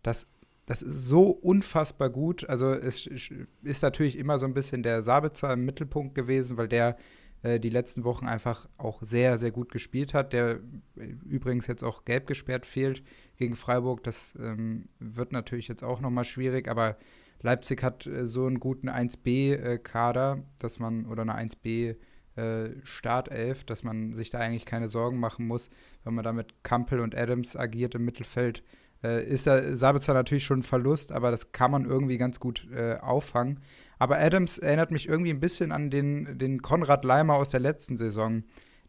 [0.01, 0.27] Das,
[0.65, 2.47] das ist so unfassbar gut.
[2.49, 6.97] Also es ist natürlich immer so ein bisschen der Sabitzer im Mittelpunkt gewesen, weil der
[7.43, 10.33] äh, die letzten Wochen einfach auch sehr, sehr gut gespielt hat.
[10.33, 10.59] Der
[10.97, 13.03] äh, übrigens jetzt auch gelb gesperrt fehlt
[13.37, 14.03] gegen Freiburg.
[14.03, 16.97] Das ähm, wird natürlich jetzt auch nochmal schwierig, aber
[17.43, 21.95] Leipzig hat äh, so einen guten 1B-Kader, äh, dass man, oder eine 1B-
[22.35, 25.69] äh, Startelf, dass man sich da eigentlich keine Sorgen machen muss,
[26.03, 28.63] wenn man da mit Kampel und Adams agiert im Mittelfeld.
[29.03, 32.67] Äh, ist da Sabitzer natürlich schon ein Verlust, aber das kann man irgendwie ganz gut
[32.73, 33.59] äh, auffangen.
[33.99, 37.97] Aber Adams erinnert mich irgendwie ein bisschen an den, den Konrad Leimer aus der letzten
[37.97, 38.43] Saison,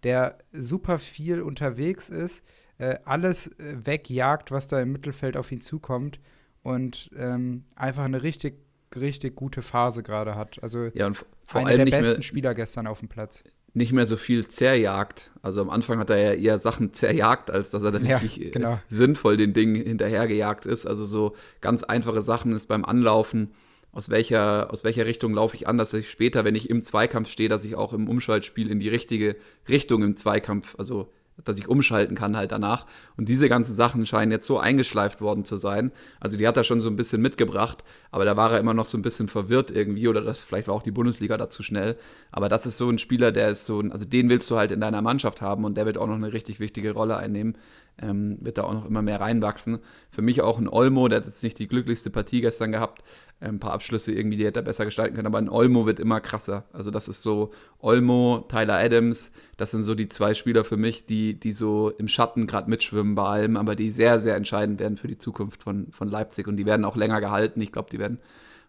[0.05, 2.43] der super viel unterwegs ist,
[2.79, 6.19] äh, alles wegjagt, was da im Mittelfeld auf ihn zukommt
[6.65, 8.57] und ähm, einfach eine richtig,
[8.97, 10.61] richtig gute Phase gerade hat.
[10.63, 13.45] Also ja, und vor einer allem der besten mehr, Spieler gestern auf dem Platz.
[13.75, 15.31] Nicht mehr so viel zerjagt.
[15.43, 18.41] Also am Anfang hat er ja eher Sachen zerjagt, als dass er dann Ja, wirklich
[18.47, 18.81] äh, genau.
[18.89, 20.87] sinnvoll den Ding hinterhergejagt ist.
[20.87, 23.53] Also so ganz einfache Sachen ist beim Anlaufen,
[23.93, 27.29] aus welcher, aus welcher Richtung laufe ich an, dass ich später, wenn ich im Zweikampf
[27.29, 29.37] stehe, dass ich auch im Umschaltspiel in die richtige
[29.69, 31.13] Richtung im Zweikampf, also
[31.43, 32.87] dass ich umschalten kann halt danach.
[33.17, 35.91] Und diese ganzen Sachen scheinen jetzt so eingeschleift worden zu sein.
[36.21, 38.85] Also die hat er schon so ein bisschen mitgebracht, aber da war er immer noch
[38.85, 41.97] so ein bisschen verwirrt irgendwie oder das vielleicht war auch die Bundesliga dazu schnell.
[42.31, 44.81] Aber das ist so ein Spieler, der ist so, also den willst du halt in
[44.81, 47.57] deiner Mannschaft haben und der wird auch noch eine richtig wichtige Rolle einnehmen.
[48.03, 49.79] Ähm, wird da auch noch immer mehr reinwachsen.
[50.11, 53.05] Für mich auch ein Olmo, der hat jetzt nicht die glücklichste Partie gestern gehabt.
[53.39, 56.21] ein paar Abschlüsse irgendwie, die hätte er besser gestalten können, aber ein Olmo wird immer
[56.21, 56.65] krasser.
[56.73, 61.07] Also das ist so Olmo, Tyler Adams, das sind so die zwei Spieler für mich,
[61.07, 64.97] die, die so im Schatten gerade mitschwimmen bei allem, aber die sehr, sehr entscheidend werden
[64.97, 67.61] für die Zukunft von, von Leipzig und die werden auch länger gehalten.
[67.61, 68.19] Ich glaube, die werden,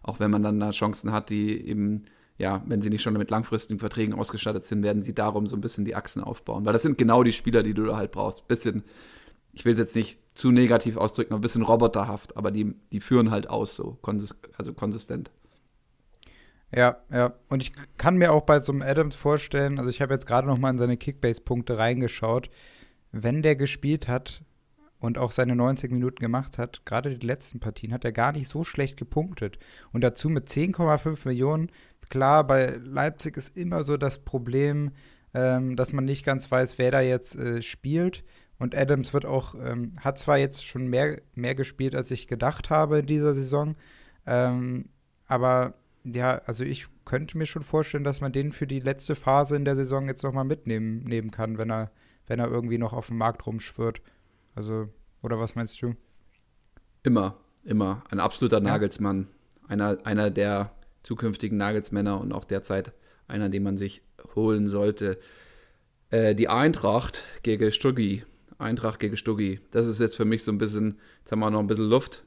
[0.02, 2.04] auch wenn man dann da Chancen hat, die eben
[2.38, 5.60] ja, wenn sie nicht schon mit langfristigen Verträgen ausgestattet sind, werden sie darum so ein
[5.60, 6.66] bisschen die Achsen aufbauen.
[6.66, 8.46] Weil das sind genau die Spieler, die du da halt brauchst.
[8.46, 8.84] Bisschen,
[9.56, 13.30] ich will es jetzt nicht zu negativ ausdrücken, ein bisschen roboterhaft, aber die, die führen
[13.30, 13.98] halt aus, so,
[14.58, 15.30] also konsistent.
[16.70, 17.32] Ja, ja.
[17.48, 20.46] Und ich kann mir auch bei so einem Adams vorstellen, also ich habe jetzt gerade
[20.46, 22.50] noch mal in seine Kickbase-Punkte reingeschaut,
[23.12, 24.42] wenn der gespielt hat
[24.98, 28.48] und auch seine 90 Minuten gemacht hat, gerade die letzten Partien, hat er gar nicht
[28.48, 29.58] so schlecht gepunktet.
[29.90, 31.70] Und dazu mit 10,5 Millionen,
[32.10, 34.90] klar, bei Leipzig ist immer so das Problem,
[35.32, 38.22] ähm, dass man nicht ganz weiß, wer da jetzt äh, spielt.
[38.58, 42.70] Und Adams wird auch, ähm, hat zwar jetzt schon mehr, mehr gespielt, als ich gedacht
[42.70, 43.76] habe in dieser Saison,
[44.26, 44.88] ähm,
[45.26, 49.56] aber ja, also ich könnte mir schon vorstellen, dass man den für die letzte Phase
[49.56, 51.90] in der Saison jetzt nochmal mitnehmen nehmen kann, wenn er,
[52.26, 54.00] wenn er irgendwie noch auf dem Markt rumschwirrt.
[54.54, 54.88] Also,
[55.22, 55.94] oder was meinst du?
[57.02, 58.04] Immer, immer.
[58.10, 59.28] Ein absoluter Nagelsmann.
[59.68, 62.92] Einer, einer der zukünftigen Nagelsmänner und auch derzeit
[63.28, 64.02] einer, den man sich
[64.34, 65.18] holen sollte.
[66.10, 68.24] Äh, die Eintracht gegen Stuggi.
[68.58, 69.60] Eintracht gegen Stuggi.
[69.70, 72.24] Das ist jetzt für mich so ein bisschen, jetzt haben wir noch ein bisschen Luft.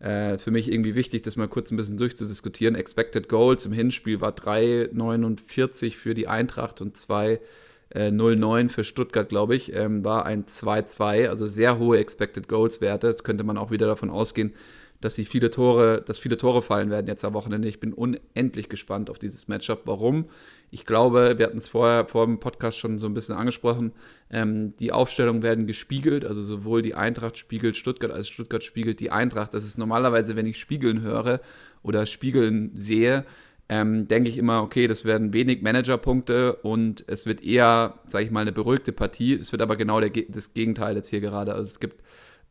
[0.00, 2.74] Äh, für mich irgendwie wichtig, das mal kurz ein bisschen durchzudiskutieren.
[2.74, 9.74] Expected Goals im Hinspiel war 3,49 für die Eintracht und 2,09 für Stuttgart, glaube ich.
[9.74, 13.08] Ähm, war ein 2-2, also sehr hohe Expected Goals Werte.
[13.08, 14.54] Jetzt könnte man auch wieder davon ausgehen,
[15.02, 17.68] dass sie viele Tore, dass viele Tore fallen werden jetzt am Wochenende.
[17.68, 19.82] Ich bin unendlich gespannt auf dieses Matchup.
[19.84, 20.30] Warum?
[20.70, 23.92] Ich glaube, wir hatten es vorher vor dem Podcast schon so ein bisschen angesprochen.
[24.30, 29.10] Ähm, die Aufstellungen werden gespiegelt, also sowohl die Eintracht spiegelt Stuttgart als Stuttgart spiegelt die
[29.10, 29.52] Eintracht.
[29.52, 31.40] Das ist normalerweise, wenn ich Spiegeln höre
[31.82, 33.24] oder Spiegeln sehe,
[33.68, 38.30] ähm, denke ich immer, okay, das werden wenig Managerpunkte und es wird eher, sage ich
[38.30, 39.34] mal, eine beruhigte Partie.
[39.34, 41.54] Es wird aber genau der, das Gegenteil jetzt hier gerade.
[41.54, 42.02] Also es gibt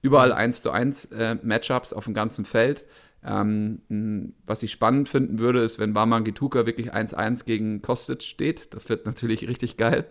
[0.01, 2.85] überall 1 zu 1 äh, Matchups auf dem ganzen Feld.
[3.25, 8.73] Ähm, was ich spannend finden würde, ist, wenn Barman Gituka wirklich 1-1 gegen Kostic steht.
[8.73, 10.05] Das wird natürlich richtig geil.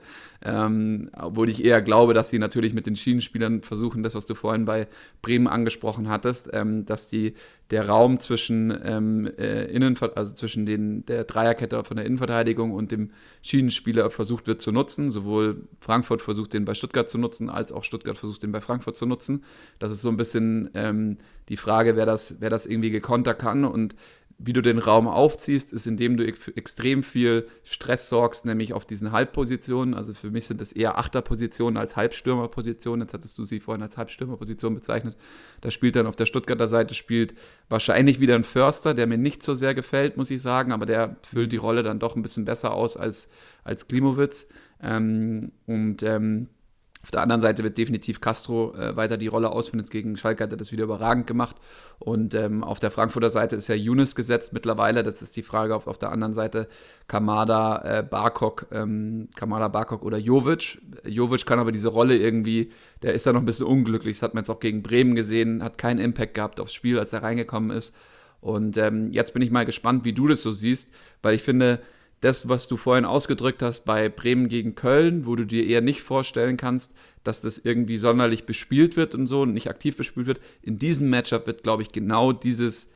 [0.45, 4.35] Ähm, obwohl ich eher glaube, dass sie natürlich mit den Schienenspielern versuchen, das, was du
[4.35, 4.87] vorhin bei
[5.21, 7.35] Bremen angesprochen hattest, ähm, dass die
[7.71, 12.93] der Raum zwischen ähm, äh, Innen, also zwischen den, der Dreierkette von der Innenverteidigung und
[12.93, 13.11] dem
[13.43, 15.11] Schienenspieler versucht wird zu nutzen.
[15.11, 18.97] Sowohl Frankfurt versucht den bei Stuttgart zu nutzen, als auch Stuttgart versucht den bei Frankfurt
[18.97, 19.45] zu nutzen.
[19.79, 21.19] Das ist so ein bisschen ähm,
[21.49, 23.65] die Frage, wer das, wer das irgendwie gekontert kann.
[23.65, 23.97] Und
[24.41, 28.85] wie du den Raum aufziehst, ist, indem du für extrem viel Stress sorgst, nämlich auf
[28.85, 29.95] diesen Halbpositionen.
[29.95, 33.01] Also für mich sind das eher Achterpositionen als Halbstürmerpositionen.
[33.03, 35.17] Jetzt hattest du sie vorhin als Halbstürmerposition bezeichnet.
[35.61, 37.35] Da spielt dann auf der Stuttgarter Seite spielt
[37.69, 41.17] wahrscheinlich wieder ein Förster, der mir nicht so sehr gefällt, muss ich sagen, aber der
[41.23, 43.29] füllt die Rolle dann doch ein bisschen besser aus als,
[43.65, 44.47] als Klimowitz.
[44.81, 46.49] Ähm, und ähm,
[47.03, 49.79] auf der anderen Seite wird definitiv Castro äh, weiter die Rolle ausführen.
[49.79, 51.57] Jetzt gegen Schalke hat er das wieder überragend gemacht.
[52.01, 55.05] Und ähm, auf der Frankfurter Seite ist ja Younes gesetzt mittlerweile.
[55.05, 55.77] Das ist die Frage.
[55.77, 56.69] Auf, auf der anderen Seite
[57.07, 60.81] Kamada, äh, Barkok, ähm, Kamada, Barkok oder Jovic.
[61.05, 62.73] Jovic kann aber diese Rolle irgendwie,
[63.03, 64.19] der ist da noch ein bisschen unglücklich.
[64.19, 67.13] Das hat man jetzt auch gegen Bremen gesehen, hat keinen Impact gehabt aufs Spiel, als
[67.13, 67.95] er reingekommen ist.
[68.41, 70.91] Und ähm, jetzt bin ich mal gespannt, wie du das so siehst,
[71.23, 71.81] weil ich finde,
[72.21, 76.03] das, was du vorhin ausgedrückt hast bei Bremen gegen Köln, wo du dir eher nicht
[76.03, 76.93] vorstellen kannst,
[77.25, 80.41] dass das irgendwie sonderlich bespielt wird und so und nicht aktiv bespielt wird.
[80.63, 82.89] In diesem Matchup wird, glaube ich, genau dieses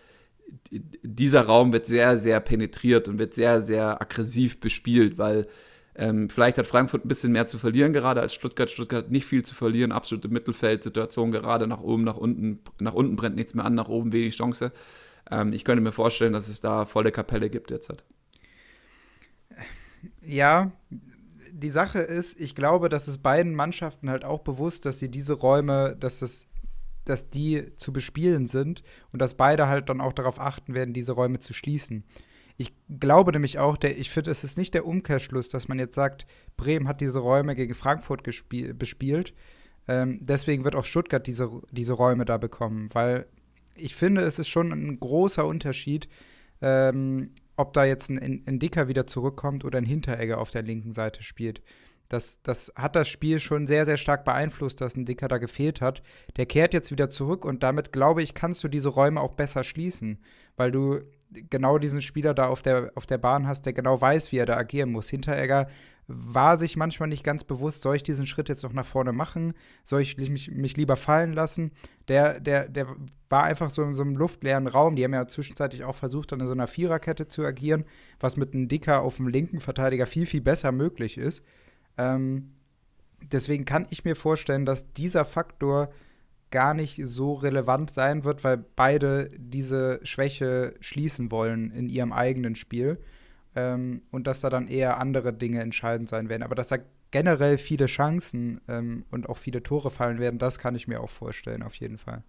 [0.70, 5.46] dieser Raum wird sehr, sehr penetriert und wird sehr, sehr aggressiv bespielt, weil
[5.94, 8.70] ähm, vielleicht hat Frankfurt ein bisschen mehr zu verlieren gerade als Stuttgart.
[8.70, 12.60] Stuttgart hat nicht viel zu verlieren, absolute Mittelfeldsituation gerade nach oben, nach unten.
[12.78, 14.72] Nach unten brennt nichts mehr an, nach oben wenig Chance.
[15.30, 17.90] Ähm, ich könnte mir vorstellen, dass es da volle Kapelle gibt jetzt.
[17.90, 18.04] Halt.
[20.20, 20.72] Ja,
[21.52, 25.34] die Sache ist, ich glaube, dass es beiden Mannschaften halt auch bewusst, dass sie diese
[25.34, 26.46] Räume, dass das
[27.04, 28.82] dass die zu bespielen sind
[29.12, 32.04] und dass beide halt dann auch darauf achten werden, diese Räume zu schließen.
[32.56, 35.94] Ich glaube nämlich auch, der, ich finde, es ist nicht der Umkehrschluss, dass man jetzt
[35.94, 36.26] sagt,
[36.56, 39.34] Bremen hat diese Räume gegen Frankfurt bespielt.
[39.88, 43.26] Ähm, deswegen wird auch Stuttgart diese, diese Räume da bekommen, weil
[43.74, 46.08] ich finde, es ist schon ein großer Unterschied,
[46.60, 50.92] ähm, ob da jetzt ein, ein Dicker wieder zurückkommt oder ein Hinteregger auf der linken
[50.92, 51.62] Seite spielt.
[52.08, 55.80] Das, das hat das Spiel schon sehr, sehr stark beeinflusst, dass ein Dicker da gefehlt
[55.80, 56.02] hat.
[56.36, 59.64] Der kehrt jetzt wieder zurück und damit, glaube ich, kannst du diese Räume auch besser
[59.64, 60.18] schließen,
[60.56, 61.00] weil du
[61.48, 64.46] genau diesen Spieler da auf der, auf der Bahn hast, der genau weiß, wie er
[64.46, 65.08] da agieren muss.
[65.08, 65.68] Hinteregger
[66.08, 69.54] war sich manchmal nicht ganz bewusst, soll ich diesen Schritt jetzt noch nach vorne machen?
[69.84, 71.70] Soll ich mich, mich lieber fallen lassen?
[72.08, 72.88] Der, der, der
[73.28, 74.96] war einfach so in so einem luftleeren Raum.
[74.96, 77.84] Die haben ja zwischenzeitlich auch versucht, dann in so einer Viererkette zu agieren,
[78.18, 81.42] was mit einem Dicker auf dem linken Verteidiger viel, viel besser möglich ist.
[81.96, 82.52] Ähm,
[83.32, 85.90] deswegen kann ich mir vorstellen, dass dieser Faktor
[86.50, 92.56] gar nicht so relevant sein wird, weil beide diese Schwäche schließen wollen in ihrem eigenen
[92.56, 92.98] Spiel.
[93.54, 96.42] Ähm, und dass da dann eher andere Dinge entscheidend sein werden.
[96.42, 96.78] Aber dass da
[97.10, 101.10] generell viele Chancen ähm, und auch viele Tore fallen werden, das kann ich mir auch
[101.10, 102.24] vorstellen, auf jeden Fall.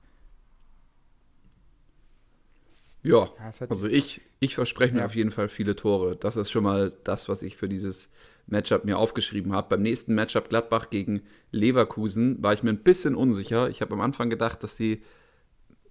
[3.04, 3.30] Ja,
[3.68, 5.06] also ich, ich verspreche mir ja.
[5.06, 6.16] auf jeden Fall viele Tore.
[6.16, 8.10] Das ist schon mal das, was ich für dieses
[8.48, 9.70] Matchup mir aufgeschrieben habe.
[9.70, 11.22] Beim nächsten Matchup Gladbach gegen
[11.52, 13.70] Leverkusen war ich mir ein bisschen unsicher.
[13.70, 15.04] Ich habe am Anfang gedacht, dass sie,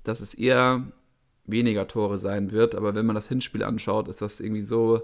[0.05, 0.91] dass es eher
[1.45, 5.03] weniger Tore sein wird, aber wenn man das Hinspiel anschaut, ist das irgendwie so,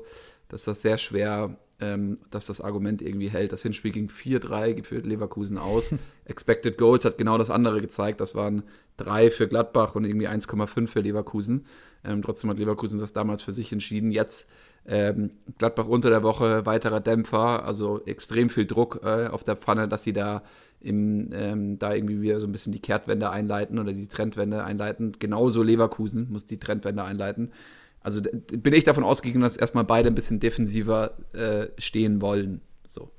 [0.48, 3.52] dass das sehr schwer, ähm, dass das Argument irgendwie hält.
[3.52, 5.92] Das Hinspiel ging 4-3 für Leverkusen aus.
[6.24, 8.20] Expected Goals hat genau das andere gezeigt.
[8.20, 8.62] Das waren
[8.98, 11.66] 3 für Gladbach und irgendwie 1,5 für Leverkusen.
[12.04, 14.10] Ähm, trotzdem hat Leverkusen das damals für sich entschieden.
[14.10, 14.48] Jetzt
[14.88, 19.86] ähm, Gladbach unter der Woche weiterer Dämpfer, also extrem viel Druck äh, auf der Pfanne,
[19.86, 20.42] dass sie da
[20.80, 25.12] im, ähm, da irgendwie wieder so ein bisschen die Kehrtwende einleiten oder die Trendwende einleiten.
[25.18, 27.52] Genauso Leverkusen muss die Trendwende einleiten.
[28.00, 32.62] Also bin ich davon ausgegangen, dass erstmal beide ein bisschen defensiver äh, stehen wollen.
[32.86, 33.10] So,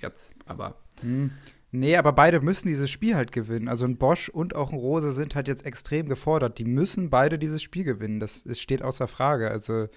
[0.00, 0.76] jetzt, aber.
[1.02, 1.32] Hm.
[1.70, 3.68] Nee, aber beide müssen dieses Spiel halt gewinnen.
[3.68, 6.58] Also ein Bosch und auch ein Rose sind halt jetzt extrem gefordert.
[6.58, 8.20] Die müssen beide dieses Spiel gewinnen.
[8.20, 9.50] Das, das steht außer Frage.
[9.50, 9.88] Also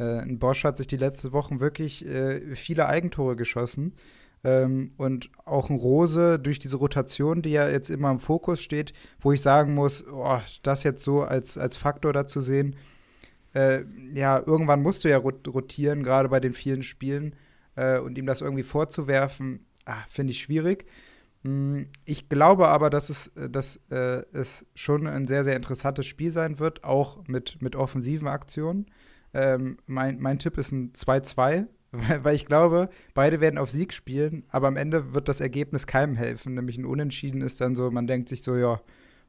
[0.00, 3.94] äh, Bosch hat sich die letzten Wochen wirklich äh, viele Eigentore geschossen.
[4.42, 8.94] Ähm, und auch ein Rose durch diese Rotation, die ja jetzt immer im Fokus steht,
[9.20, 12.76] wo ich sagen muss, oh, das jetzt so als, als Faktor dazu sehen,
[13.54, 13.82] äh,
[14.14, 17.36] ja, irgendwann musst du ja rotieren, gerade bei den vielen Spielen.
[17.76, 20.86] Äh, und ihm das irgendwie vorzuwerfen, ah, finde ich schwierig.
[21.44, 26.06] Hm, ich glaube aber, dass es, äh, dass, äh, es schon ein sehr, sehr interessantes
[26.06, 28.86] Spiel sein wird, auch mit, mit offensiven Aktionen.
[29.34, 31.68] Ähm, mein, mein Tipp ist ein 2-2, weil,
[32.24, 36.16] weil, ich glaube, beide werden auf Sieg spielen, aber am Ende wird das Ergebnis keinem
[36.16, 36.54] helfen.
[36.54, 38.80] Nämlich ein Unentschieden ist dann so, man denkt sich so, ja,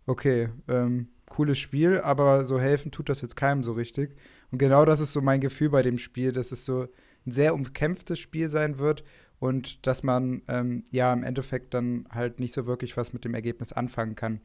[0.05, 4.15] okay, ähm, cooles Spiel, aber so helfen tut das jetzt keinem so richtig.
[4.51, 6.87] Und genau das ist so mein Gefühl bei dem Spiel, dass es so
[7.25, 9.03] ein sehr umkämpftes Spiel sein wird
[9.39, 13.33] und dass man ähm, ja im Endeffekt dann halt nicht so wirklich was mit dem
[13.33, 14.41] Ergebnis anfangen kann.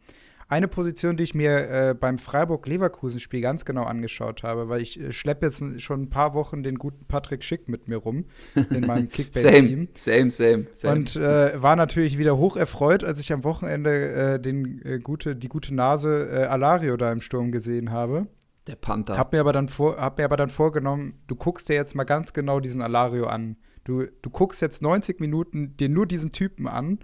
[0.48, 5.10] Eine Position, die ich mir äh, beim Freiburg-Leverkusen-Spiel ganz genau angeschaut habe, weil ich äh,
[5.10, 9.08] schleppe jetzt schon ein paar Wochen den guten Patrick Schick mit mir rum in meinem
[9.10, 9.88] Kickbase-Team.
[9.94, 14.40] same, same, same, Und äh, war natürlich wieder hoch erfreut, als ich am Wochenende äh,
[14.40, 18.28] den, äh, gute, die gute Nase äh, Alario da im Sturm gesehen habe.
[18.68, 19.18] Der Panther.
[19.18, 22.04] Hab mir, aber dann vor, hab mir aber dann vorgenommen, du guckst dir jetzt mal
[22.04, 23.56] ganz genau diesen Alario an.
[23.82, 27.00] Du, du guckst jetzt 90 Minuten dir nur diesen Typen an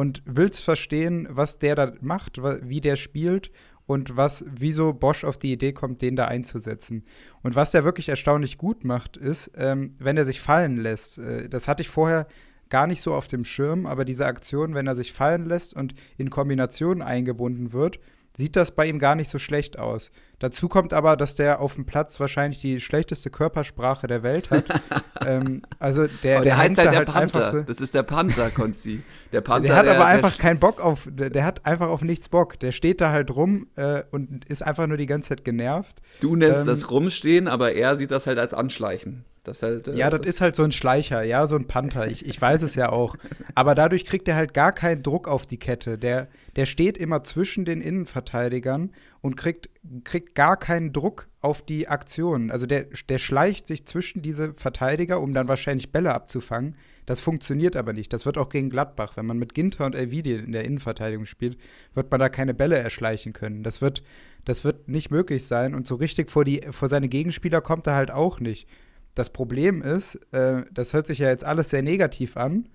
[0.00, 3.50] und willst verstehen, was der da macht, wie der spielt
[3.84, 7.04] und was, wieso Bosch auf die Idee kommt, den da einzusetzen.
[7.42, 11.18] Und was der wirklich erstaunlich gut macht, ist, ähm, wenn er sich fallen lässt.
[11.18, 12.28] Äh, das hatte ich vorher
[12.70, 15.92] gar nicht so auf dem Schirm, aber diese Aktion, wenn er sich fallen lässt und
[16.16, 18.00] in Kombination eingebunden wird,
[18.36, 20.10] sieht das bei ihm gar nicht so schlecht aus.
[20.40, 24.64] Dazu kommt aber, dass der auf dem Platz wahrscheinlich die schlechteste Körpersprache der Welt hat.
[25.26, 27.50] ähm, also der, aber der, der heißt halt der halt Panther.
[27.50, 29.02] So, das ist der Panther, Konzi.
[29.32, 29.68] Der Panther.
[29.68, 32.58] Der hat aber der, einfach keinen Bock auf, der, der, hat einfach auf nichts Bock.
[32.58, 36.00] Der steht da halt rum äh, und ist einfach nur die ganze Zeit genervt.
[36.20, 39.26] Du nennst ähm, das Rumstehen, aber er sieht das halt als Anschleichen.
[39.42, 42.08] Das halt, äh, ja, das, das, ist halt so ein Schleicher, ja, so ein Panther.
[42.08, 43.16] Ich, ich weiß es ja auch.
[43.54, 45.96] Aber dadurch kriegt er halt gar keinen Druck auf die Kette.
[45.96, 49.70] Der, der steht immer zwischen den Innenverteidigern und kriegt,
[50.04, 52.50] kriegt gar keinen Druck auf die Aktionen.
[52.50, 56.76] Also der, der schleicht sich zwischen diese Verteidiger, um dann wahrscheinlich Bälle abzufangen.
[57.06, 58.12] Das funktioniert aber nicht.
[58.12, 59.16] Das wird auch gegen Gladbach.
[59.16, 61.56] Wenn man mit Ginter und Elvidi in der Innenverteidigung spielt,
[61.94, 63.62] wird man da keine Bälle erschleichen können.
[63.62, 64.02] Das wird,
[64.44, 65.74] das wird nicht möglich sein.
[65.74, 68.68] Und so richtig vor, die, vor seine Gegenspieler kommt er halt auch nicht.
[69.14, 72.68] Das Problem ist, äh, das hört sich ja jetzt alles sehr negativ an.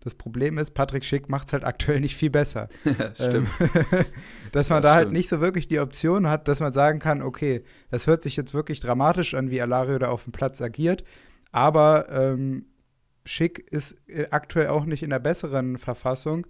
[0.00, 2.68] Das Problem ist, Patrick Schick macht es halt aktuell nicht viel besser.
[3.14, 3.16] stimmt.
[3.18, 3.46] Ähm,
[4.52, 4.94] dass man das da halt stimmt.
[4.94, 8.36] halt nicht so wirklich die Option hat, dass man sagen kann, okay, das hört sich
[8.36, 11.04] jetzt wirklich dramatisch an, wie Alario da auf dem Platz agiert,
[11.52, 12.66] aber ähm,
[13.24, 16.46] Schick ist äh, aktuell auch nicht in der besseren Verfassung,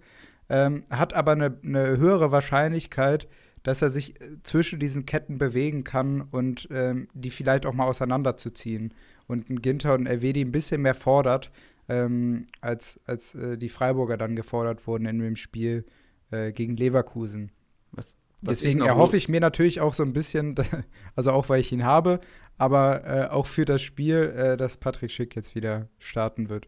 [0.49, 3.27] ähm, hat aber eine, eine, höhere Wahrscheinlichkeit,
[3.61, 7.85] dass er sich äh, zwischen diesen Ketten bewegen kann und ähm, die vielleicht auch mal
[7.85, 8.93] auseinanderzuziehen.
[9.27, 11.51] Und ein Ginter und ein Elvedi ein bisschen mehr fordert,
[11.89, 15.85] ähm, als, als äh, die Freiburger dann gefordert wurden in dem Spiel
[16.31, 17.51] äh, gegen Leverkusen.
[17.91, 20.55] Was, was Deswegen erhoffe ich mir natürlich auch so ein bisschen,
[21.15, 22.19] also auch weil ich ihn habe,
[22.57, 26.67] aber äh, auch für das Spiel, äh, dass Patrick Schick jetzt wieder starten wird.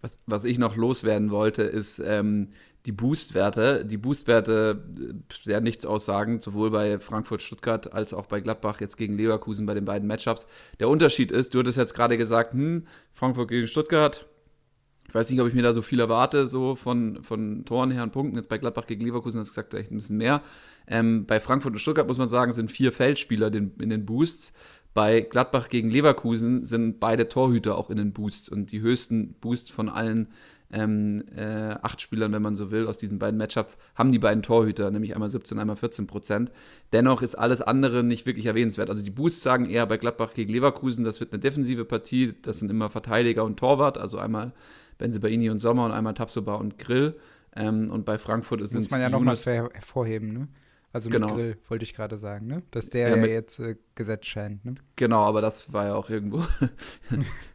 [0.00, 2.50] Was, was ich noch loswerden wollte, ist ähm,
[2.88, 3.84] die Boostwerte.
[3.84, 9.18] Die Boostwerte äh, sehr nichts aussagen, sowohl bei Frankfurt-Stuttgart als auch bei Gladbach jetzt gegen
[9.18, 10.48] Leverkusen bei den beiden Matchups.
[10.80, 14.26] Der Unterschied ist, du hattest jetzt gerade gesagt, hm, Frankfurt gegen Stuttgart,
[15.06, 18.02] ich weiß nicht, ob ich mir da so viel erwarte, so von, von Toren her
[18.02, 18.36] und Punkten.
[18.36, 20.42] Jetzt bei Gladbach gegen Leverkusen hast du gesagt, echt ein bisschen mehr.
[20.86, 24.54] Ähm, bei Frankfurt und Stuttgart muss man sagen, sind vier Feldspieler in, in den Boosts.
[24.94, 29.70] Bei Gladbach gegen Leverkusen sind beide Torhüter auch in den Boosts und die höchsten Boosts
[29.70, 30.28] von allen
[30.70, 34.42] ähm, äh, acht Spielern, wenn man so will, aus diesen beiden Matchups, haben die beiden
[34.42, 36.52] Torhüter, nämlich einmal 17, einmal 14 Prozent.
[36.92, 38.90] Dennoch ist alles andere nicht wirklich erwähnenswert.
[38.90, 42.58] Also die Boosts sagen eher bei Gladbach gegen Leverkusen, das wird eine defensive Partie, das
[42.58, 44.52] sind immer Verteidiger und Torwart, also einmal
[44.98, 47.14] Benzebaini und Sommer und einmal Tapsoba und Grill.
[47.56, 48.76] Ähm, und bei Frankfurt ist es.
[48.76, 50.48] Muss man ja nochmal hervorheben, ne?
[50.92, 51.34] Also mit genau.
[51.34, 52.62] Grill, wollte ich gerade sagen, ne?
[52.70, 54.74] Dass der ja, ja jetzt äh, gesetzt scheint, ne?
[54.96, 56.44] Genau, aber das war ja auch irgendwo.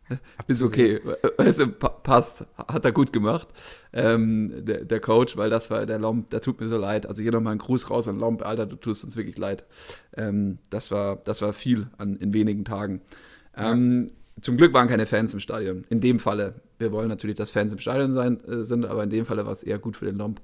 [0.47, 1.01] ist okay.
[1.38, 2.45] Du, passt.
[2.58, 3.47] Hat er gut gemacht.
[3.93, 7.06] Ähm, der, der, Coach, weil das war der Lomb, der tut mir so leid.
[7.06, 9.64] Also hier nochmal ein Gruß raus an Lomb, Alter, du tust uns wirklich leid.
[10.16, 13.01] Ähm, das, war, das war viel an, in wenigen Tagen.
[13.56, 14.41] Ähm, ja.
[14.41, 15.86] Zum Glück waren keine Fans im Stadion.
[15.89, 16.56] In dem Falle.
[16.80, 19.54] Wir wollen natürlich, dass Fans im Stadion sein, äh, sind, aber in dem Falle war
[19.54, 20.41] es eher gut für den Lomb.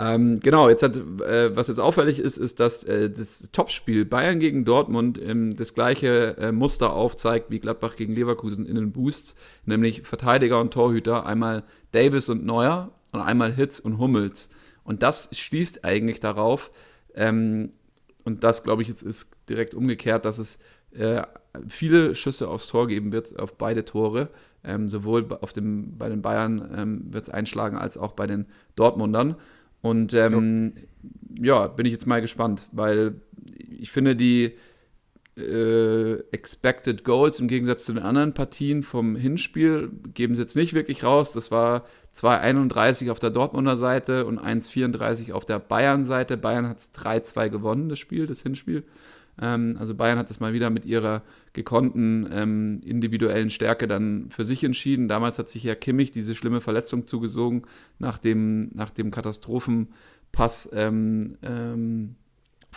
[0.00, 4.38] Ähm, genau, jetzt hat, äh, was jetzt auffällig ist, ist, dass äh, das Topspiel Bayern
[4.38, 9.34] gegen Dortmund ähm, das gleiche äh, Muster aufzeigt wie Gladbach gegen Leverkusen in den Boosts,
[9.64, 14.50] nämlich Verteidiger und Torhüter, einmal Davis und Neuer und einmal Hitz und Hummels.
[14.84, 16.70] Und das schließt eigentlich darauf,
[17.14, 17.72] ähm,
[18.24, 20.58] und das glaube ich jetzt ist direkt umgekehrt, dass es
[20.92, 21.22] äh,
[21.68, 24.28] viele Schüsse aufs Tor geben wird, auf beide Tore.
[24.64, 28.46] Ähm, sowohl auf dem, bei den Bayern ähm, wird es einschlagen, als auch bei den
[28.76, 29.36] Dortmundern.
[29.82, 30.72] Und ähm,
[31.34, 31.62] ja.
[31.62, 33.20] ja, bin ich jetzt mal gespannt, weil
[33.78, 34.54] ich finde, die
[35.38, 40.74] äh, Expected Goals im Gegensatz zu den anderen Partien vom Hinspiel geben sie jetzt nicht
[40.74, 41.32] wirklich raus.
[41.32, 46.36] Das war 2,31 auf der Dortmunder Seite und 1,34 auf der Bayern-Seite.
[46.36, 48.84] Bayern hat es 3-2 gewonnen, das Spiel, das Hinspiel.
[49.40, 51.22] Ähm, also Bayern hat es mal wieder mit ihrer
[51.52, 55.08] gekonnten ähm, individuellen Stärke dann für sich entschieden.
[55.08, 57.62] Damals hat sich ja Kimmich diese schlimme Verletzung zugesogen
[57.98, 62.16] nach dem, nach dem Katastrophenpass ähm, ähm,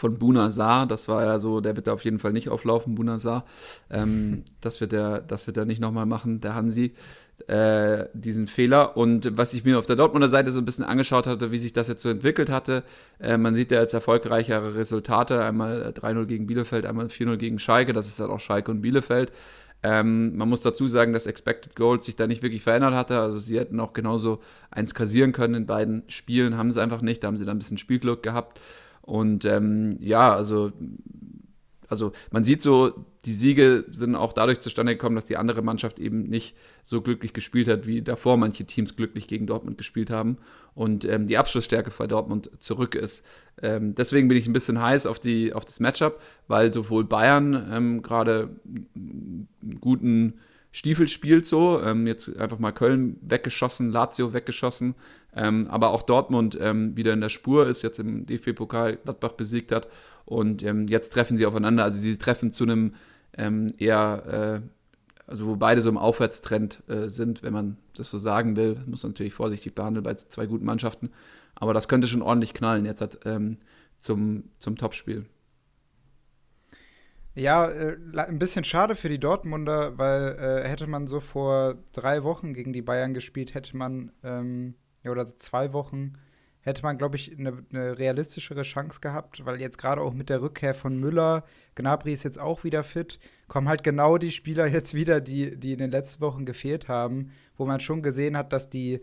[0.01, 0.87] von Buna Saar.
[0.87, 3.45] Das war ja so, der wird da auf jeden Fall nicht auflaufen, Buna Saar.
[3.89, 6.93] Ähm, das, wird er, das wird er nicht nochmal machen, der Hansi
[7.47, 8.97] äh, diesen Fehler.
[8.97, 11.71] Und was ich mir auf der Dortmunder Seite so ein bisschen angeschaut hatte, wie sich
[11.71, 12.83] das jetzt so entwickelt hatte,
[13.19, 17.93] äh, man sieht ja jetzt erfolgreichere Resultate, einmal 3-0 gegen Bielefeld, einmal 4-0 gegen Schalke,
[17.93, 19.31] das ist dann auch Schalke und Bielefeld.
[19.83, 23.19] Ähm, man muss dazu sagen, dass Expected Goals sich da nicht wirklich verändert hatte.
[23.19, 24.39] Also sie hätten auch genauso
[24.71, 27.23] eins kassieren können in beiden Spielen, haben sie einfach nicht.
[27.23, 28.59] Da haben sie dann ein bisschen Spielglück gehabt.
[29.01, 30.71] Und ähm, ja, also
[31.91, 35.99] also man sieht so, die Siege sind auch dadurch zustande gekommen, dass die andere Mannschaft
[35.99, 40.37] eben nicht so glücklich gespielt hat, wie davor manche Teams glücklich gegen Dortmund gespielt haben
[40.73, 43.25] und ähm, die Abschlussstärke bei Dortmund zurück ist.
[43.61, 47.69] Ähm, deswegen bin ich ein bisschen heiß auf, die, auf das Matchup, weil sowohl Bayern
[47.69, 48.55] ähm, gerade
[48.95, 49.49] einen
[49.81, 50.39] guten
[50.71, 54.95] Stiefel spielt so, ähm, jetzt einfach mal Köln weggeschossen, Lazio weggeschossen,
[55.35, 59.71] ähm, aber auch Dortmund ähm, wieder in der Spur ist, jetzt im DFB-Pokal Gladbach besiegt
[59.71, 59.87] hat
[60.25, 61.83] und ähm, jetzt treffen sie aufeinander.
[61.83, 62.95] Also sie treffen zu einem
[63.37, 64.67] ähm, eher, äh,
[65.27, 68.81] also wo beide so im Aufwärtstrend äh, sind, wenn man das so sagen will.
[68.85, 71.11] Muss man natürlich vorsichtig behandeln bei zwei guten Mannschaften.
[71.55, 73.57] Aber das könnte schon ordentlich knallen jetzt hat, ähm,
[73.97, 75.25] zum, zum Topspiel.
[77.33, 82.23] Ja, äh, ein bisschen schade für die Dortmunder, weil äh, hätte man so vor drei
[82.23, 84.75] Wochen gegen die Bayern gespielt, hätte man, ähm,
[85.09, 86.13] oder so zwei Wochen,
[86.61, 90.41] hätte man, glaube ich, eine ne realistischere Chance gehabt, weil jetzt gerade auch mit der
[90.41, 91.43] Rückkehr von Müller,
[91.73, 95.73] Gnabry ist jetzt auch wieder fit, kommen halt genau die Spieler jetzt wieder, die, die
[95.73, 99.01] in den letzten Wochen gefehlt haben, wo man schon gesehen hat, dass die,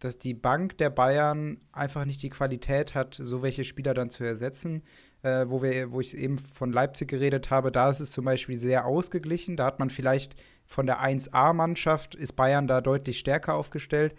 [0.00, 4.24] dass die Bank der Bayern einfach nicht die Qualität hat, so welche Spieler dann zu
[4.24, 4.82] ersetzen
[5.22, 8.56] äh, wo, wir, wo ich eben von Leipzig geredet habe, da ist es zum Beispiel
[8.56, 9.56] sehr ausgeglichen.
[9.56, 10.36] Da hat man vielleicht
[10.66, 14.14] von der 1A-Mannschaft ist Bayern da deutlich stärker aufgestellt.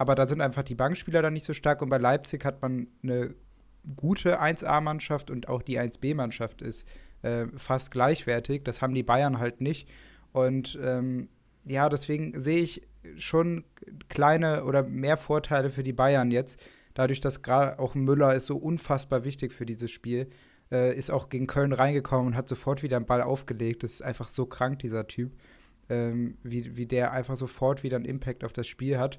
[0.00, 1.82] Aber da sind einfach die Bankspieler dann nicht so stark.
[1.82, 3.34] Und bei Leipzig hat man eine
[3.96, 6.88] gute 1A-Mannschaft und auch die 1B-Mannschaft ist
[7.20, 8.64] äh, fast gleichwertig.
[8.64, 9.86] Das haben die Bayern halt nicht.
[10.32, 11.28] Und ähm,
[11.66, 12.88] ja, deswegen sehe ich
[13.18, 13.64] schon
[14.08, 16.58] kleine oder mehr Vorteile für die Bayern jetzt
[16.94, 20.30] dadurch, dass gerade auch Müller ist so unfassbar wichtig für dieses Spiel,
[20.72, 23.82] äh, ist auch gegen Köln reingekommen und hat sofort wieder einen Ball aufgelegt.
[23.82, 25.32] Das ist einfach so krank, dieser Typ,
[25.90, 29.18] ähm, wie, wie der einfach sofort wieder einen Impact auf das Spiel hat.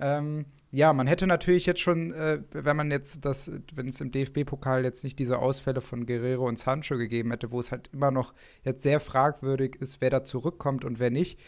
[0.00, 4.12] Ähm, ja, man hätte natürlich jetzt schon, äh, wenn man jetzt das, wenn es im
[4.12, 8.10] DFB-Pokal jetzt nicht diese Ausfälle von Guerrero und Sancho gegeben hätte, wo es halt immer
[8.10, 8.34] noch
[8.64, 11.40] jetzt sehr fragwürdig ist, wer da zurückkommt und wer nicht,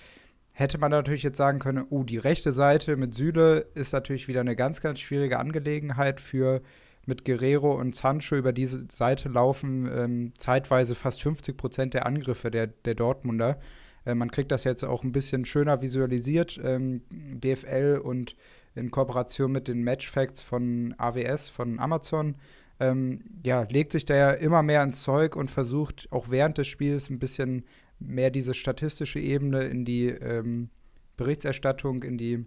[0.53, 4.41] hätte man natürlich jetzt sagen können, uh, die rechte Seite mit Süle ist natürlich wieder
[4.41, 6.61] eine ganz, ganz schwierige Angelegenheit für
[7.07, 12.51] mit Guerrero und Sancho über diese Seite laufen ähm, zeitweise fast 50 Prozent der Angriffe
[12.51, 13.59] der, der Dortmunder.
[14.05, 16.61] Äh, man kriegt das jetzt auch ein bisschen schöner visualisiert.
[16.63, 18.37] Ähm, DFL und
[18.75, 22.37] in Kooperation mit den Matchfacts von AWS, von Amazon,
[22.81, 26.69] ähm, ja, legt sich da ja immer mehr ins Zeug und versucht auch während des
[26.69, 27.65] Spiels ein bisschen
[27.99, 30.71] mehr diese statistische Ebene in die ähm,
[31.17, 32.47] Berichterstattung, in die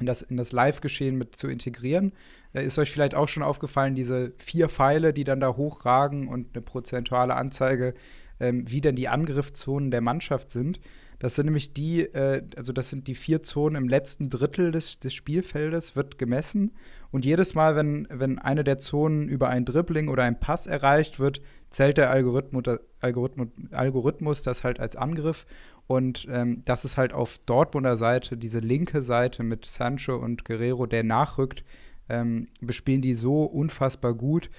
[0.00, 2.12] in das, in das Live-Geschehen mit zu integrieren.
[2.52, 6.48] Äh, ist euch vielleicht auch schon aufgefallen, diese vier Pfeile, die dann da hochragen und
[6.54, 7.94] eine prozentuale Anzeige,
[8.40, 10.80] ähm, wie denn die Angriffszonen der Mannschaft sind.
[11.20, 14.98] Das sind nämlich die, äh, also das sind die vier Zonen im letzten Drittel des,
[14.98, 16.72] des Spielfeldes, wird gemessen.
[17.10, 21.20] Und jedes Mal, wenn, wenn eine der Zonen über ein Dribbling oder ein Pass erreicht
[21.20, 22.64] wird, zählt der Algorithmus,
[23.00, 25.46] Algorithmus, Algorithmus das halt als Angriff.
[25.86, 30.86] Und ähm, das ist halt auf Dortmunder Seite, diese linke Seite mit Sancho und Guerrero,
[30.86, 31.64] der nachrückt,
[32.08, 34.50] ähm, bespielen die so unfassbar gut.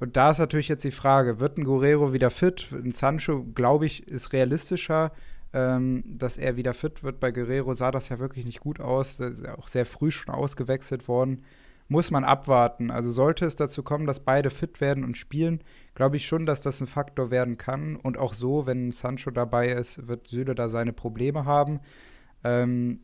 [0.00, 2.66] Und da ist natürlich jetzt die Frage, wird ein Guerrero wieder fit?
[2.72, 5.12] Ein Sancho, glaube ich, ist realistischer
[5.54, 7.20] ähm, dass er wieder fit wird.
[7.20, 9.20] Bei Guerrero sah das ja wirklich nicht gut aus.
[9.20, 11.44] Er ist auch sehr früh schon ausgewechselt worden.
[11.86, 12.90] Muss man abwarten.
[12.90, 15.60] Also sollte es dazu kommen, dass beide fit werden und spielen,
[15.94, 17.94] glaube ich schon, dass das ein Faktor werden kann.
[17.94, 21.78] Und auch so, wenn Sancho dabei ist, wird Süle da seine Probleme haben.
[22.42, 23.00] Ähm,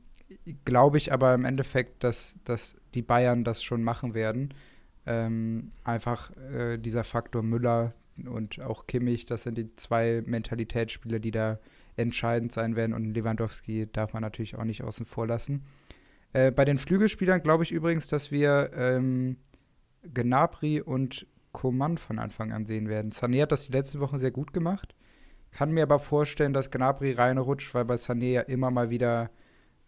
[0.65, 4.55] glaube ich aber im Endeffekt, dass, dass die Bayern das schon machen werden.
[5.11, 7.95] Ähm, einfach äh, dieser Faktor Müller
[8.27, 11.59] und auch Kimmich, das sind die zwei Mentalitätsspiele, die da
[11.97, 12.95] entscheidend sein werden.
[12.95, 15.65] Und Lewandowski darf man natürlich auch nicht außen vor lassen.
[16.33, 19.37] Äh, bei den Flügelspielern glaube ich übrigens, dass wir ähm,
[20.15, 23.11] Gnabry und Coman von Anfang an sehen werden.
[23.11, 24.95] Sané hat das die letzten Wochen sehr gut gemacht.
[25.51, 29.33] Kann mir aber vorstellen, dass Gnabry reinrutscht, weil bei Sané ja immer mal wieder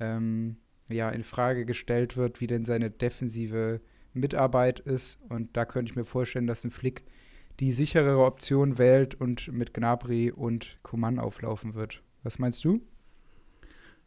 [0.00, 0.56] ähm,
[0.88, 3.80] ja, in Frage gestellt wird, wie denn seine defensive
[4.14, 5.18] Mitarbeit ist.
[5.28, 7.04] Und da könnte ich mir vorstellen, dass ein Flick
[7.60, 12.02] die sicherere Option wählt und mit Gnabry und Coman auflaufen wird.
[12.22, 12.80] Was meinst du?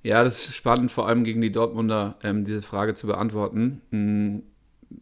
[0.03, 3.81] Ja, das ist spannend, vor allem gegen die Dortmunder ähm, diese Frage zu beantworten.
[3.89, 4.39] Mm,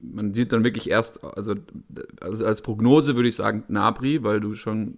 [0.01, 1.55] man sieht dann wirklich erst, also,
[2.21, 4.97] also als Prognose würde ich sagen Gnabry, weil du schon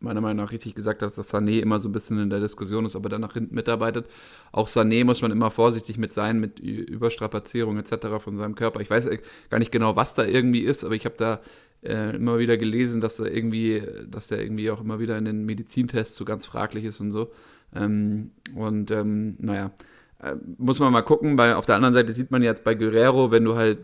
[0.00, 2.84] meiner Meinung nach richtig gesagt hast, dass Sané immer so ein bisschen in der Diskussion
[2.86, 4.06] ist, ob er dann nach hinten mitarbeitet.
[4.52, 8.06] Auch Sané muss man immer vorsichtig mit sein, mit Überstrapazierung etc.
[8.18, 8.80] von seinem Körper.
[8.80, 9.08] Ich weiß
[9.50, 11.40] gar nicht genau, was da irgendwie ist, aber ich habe da
[11.82, 15.44] äh, immer wieder gelesen, dass er irgendwie, dass der irgendwie auch immer wieder in den
[15.46, 17.30] Medizintests so ganz fraglich ist und so.
[17.74, 19.72] Ähm, und ähm, naja,
[20.20, 23.30] äh, muss man mal gucken, weil auf der anderen Seite sieht man jetzt bei Guerrero,
[23.30, 23.78] wenn du halt,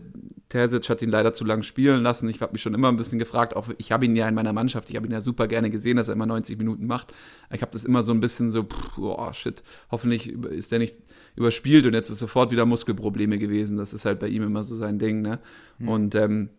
[0.49, 2.29] Terzic hat ihn leider zu lang spielen lassen.
[2.29, 4.53] Ich habe mich schon immer ein bisschen gefragt, auch ich habe ihn ja in meiner
[4.53, 7.13] Mannschaft, ich habe ihn ja super gerne gesehen, dass er immer 90 Minuten macht.
[7.51, 11.01] Ich habe das immer so ein bisschen so, pff, oh shit, hoffentlich ist der nicht
[11.35, 13.77] überspielt und jetzt ist sofort wieder Muskelprobleme gewesen.
[13.77, 15.39] Das ist halt bei ihm immer so sein Ding, ne?
[15.79, 15.89] Mhm.
[15.89, 16.49] Und ähm,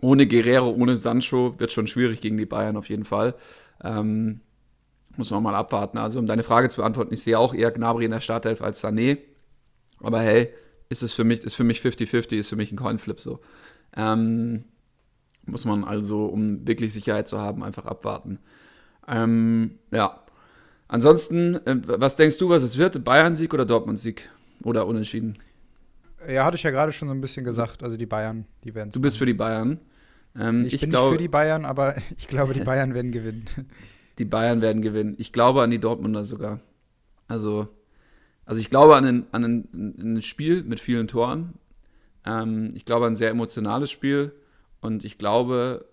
[0.00, 3.34] ohne Guerrero, ohne Sancho wird schon schwierig gegen die Bayern auf jeden Fall.
[3.82, 4.40] Ähm,
[5.16, 5.98] muss man mal abwarten.
[5.98, 8.82] Also, um deine Frage zu beantworten, ich sehe auch eher Gnabry in der Startelf als
[8.82, 9.18] Sané.
[10.00, 10.52] Aber hey,
[10.88, 13.40] ist es für mich, ist für mich 50-50, ist für mich ein Coinflip so.
[13.96, 14.64] Ähm,
[15.46, 18.38] muss man also, um wirklich Sicherheit zu haben, einfach abwarten.
[19.06, 20.22] Ähm, ja.
[20.88, 23.04] Ansonsten, äh, was denkst du, was es wird?
[23.04, 24.28] Bayern-Sieg oder Dortmund-Sieg?
[24.62, 25.38] Oder unentschieden?
[26.26, 27.82] Ja, hatte ich ja gerade schon so ein bisschen gesagt.
[27.82, 29.78] Also die Bayern, die werden Du bist für die Bayern.
[30.36, 33.46] Ähm, ich, ich, bin glaub, für die Bayern, aber ich glaube, die Bayern werden gewinnen.
[34.18, 35.14] Die Bayern werden gewinnen.
[35.18, 36.60] Ich glaube an die Dortmunder sogar.
[37.28, 37.68] Also,
[38.48, 41.52] also ich glaube an ein, an ein, ein Spiel mit vielen Toren.
[42.24, 44.32] Ähm, ich glaube an ein sehr emotionales Spiel.
[44.80, 45.84] Und ich glaube,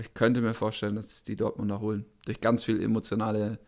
[0.00, 2.04] ich könnte mir vorstellen, dass die Dortmunder holen.
[2.24, 3.58] Durch ganz viel emotionale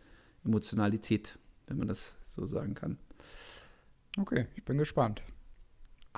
[0.45, 2.97] Emotionalität, wenn man das so sagen kann.
[4.17, 5.21] Okay, ich bin gespannt.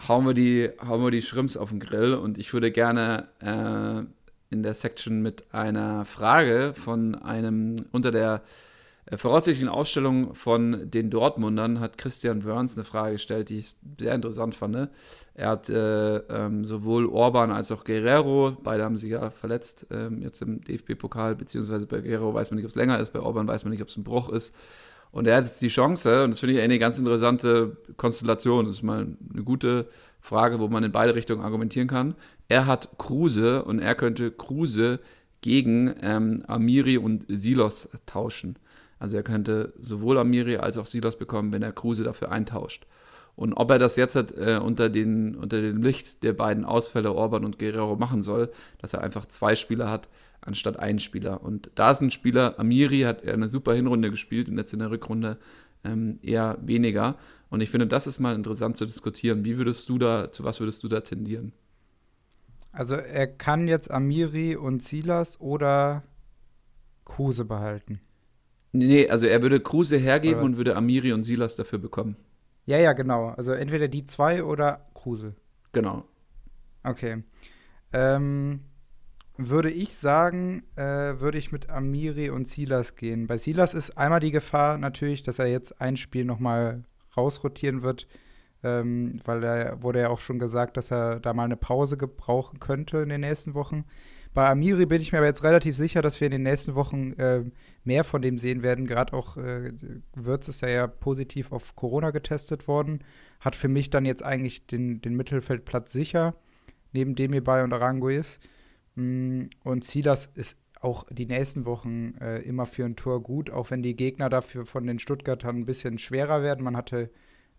[0.07, 4.53] Hauen wir die, hauen wir die Shrimps auf den Grill und ich würde gerne äh,
[4.53, 8.43] in der Section mit einer Frage von einem unter der
[9.15, 14.55] voraussichtlichen Ausstellung von den Dortmundern hat Christian Wörns eine Frage gestellt, die ich sehr interessant
[14.55, 14.89] fand.
[15.33, 20.21] Er hat äh, ähm, sowohl Orban als auch Guerrero, beide haben sich ja verletzt ähm,
[20.21, 23.47] jetzt im DFB-Pokal, beziehungsweise bei Guerrero weiß man nicht, ob es länger ist, bei Orban
[23.47, 24.55] weiß man nicht, ob es ein Bruch ist.
[25.11, 28.75] Und er hat jetzt die Chance, und das finde ich eine ganz interessante Konstellation, das
[28.75, 29.87] ist mal eine gute
[30.19, 32.15] Frage, wo man in beide Richtungen argumentieren kann.
[32.47, 34.99] Er hat Kruse und er könnte Kruse
[35.41, 38.57] gegen ähm, Amiri und Silos tauschen.
[39.03, 42.87] Also er könnte sowohl Amiri als auch Silas bekommen, wenn er Kruse dafür eintauscht.
[43.35, 47.43] Und ob er das jetzt äh, unter, den, unter dem Licht der beiden Ausfälle Orban
[47.43, 50.07] und Guerrero machen soll, dass er einfach zwei Spieler hat,
[50.39, 51.43] anstatt einen Spieler.
[51.43, 54.89] Und da ist ein Spieler, Amiri hat eine super Hinrunde gespielt und jetzt in der
[54.89, 55.37] Rückrunde
[55.83, 57.17] ähm, eher weniger.
[57.49, 59.43] Und ich finde, das ist mal interessant zu diskutieren.
[59.43, 61.51] Wie würdest du da, zu was würdest du da tendieren?
[62.71, 66.03] Also er kann jetzt Amiri und Silas oder
[67.03, 67.99] Kruse behalten.
[68.73, 72.17] Nee, also er würde Kruse hergeben und würde Amiri und Silas dafür bekommen.
[72.65, 73.27] Ja, ja, genau.
[73.29, 75.35] Also entweder die zwei oder Kruse.
[75.73, 76.05] Genau.
[76.83, 77.23] Okay.
[77.93, 78.61] Ähm,
[79.37, 83.27] würde ich sagen, äh, würde ich mit Amiri und Silas gehen.
[83.27, 86.83] Bei Silas ist einmal die Gefahr natürlich, dass er jetzt ein Spiel noch mal
[87.15, 88.07] rausrotieren wird,
[88.63, 92.59] ähm, weil da wurde ja auch schon gesagt, dass er da mal eine Pause gebrauchen
[92.59, 93.85] könnte in den nächsten Wochen.
[94.33, 97.13] Bei Amiri bin ich mir aber jetzt relativ sicher, dass wir in den nächsten Wochen
[97.13, 97.43] äh,
[97.83, 98.87] mehr von dem sehen werden.
[98.87, 99.73] Gerade auch äh,
[100.15, 103.03] Würz ist ja, ja positiv auf Corona getestet worden.
[103.39, 106.35] Hat für mich dann jetzt eigentlich den, den Mittelfeldplatz sicher,
[106.93, 108.39] neben Demirbay und Aranguiz.
[108.95, 113.69] Mm, und Silas ist auch die nächsten Wochen äh, immer für ein Tor gut, auch
[113.69, 116.63] wenn die Gegner dafür von den Stuttgartern ein bisschen schwerer werden.
[116.63, 117.11] Man hatte,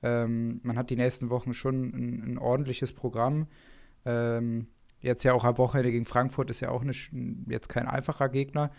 [0.03, 3.47] ähm, man hat die nächsten Wochen schon ein, ein ordentliches Programm.
[4.05, 4.67] Ähm,
[5.05, 7.11] jetzt ja auch am Wochenende gegen Frankfurt ist ja auch nicht,
[7.49, 8.71] jetzt kein einfacher Gegner.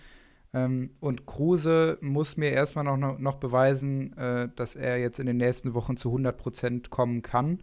[0.54, 5.38] Ähm, und Kruse muss mir erstmal noch, noch beweisen, äh, dass er jetzt in den
[5.38, 7.60] nächsten Wochen zu 100 Prozent kommen kann.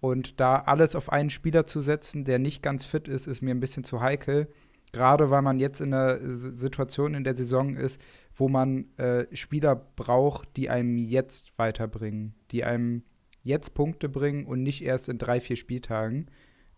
[0.00, 3.54] Und da alles auf einen Spieler zu setzen, der nicht ganz fit ist, ist mir
[3.54, 4.48] ein bisschen zu heikel.
[4.92, 8.00] Gerade weil man jetzt in einer Situation in der Saison ist,
[8.34, 13.04] wo man äh, Spieler braucht, die einem jetzt weiterbringen, die einem
[13.42, 16.26] jetzt Punkte bringen und nicht erst in drei, vier Spieltagen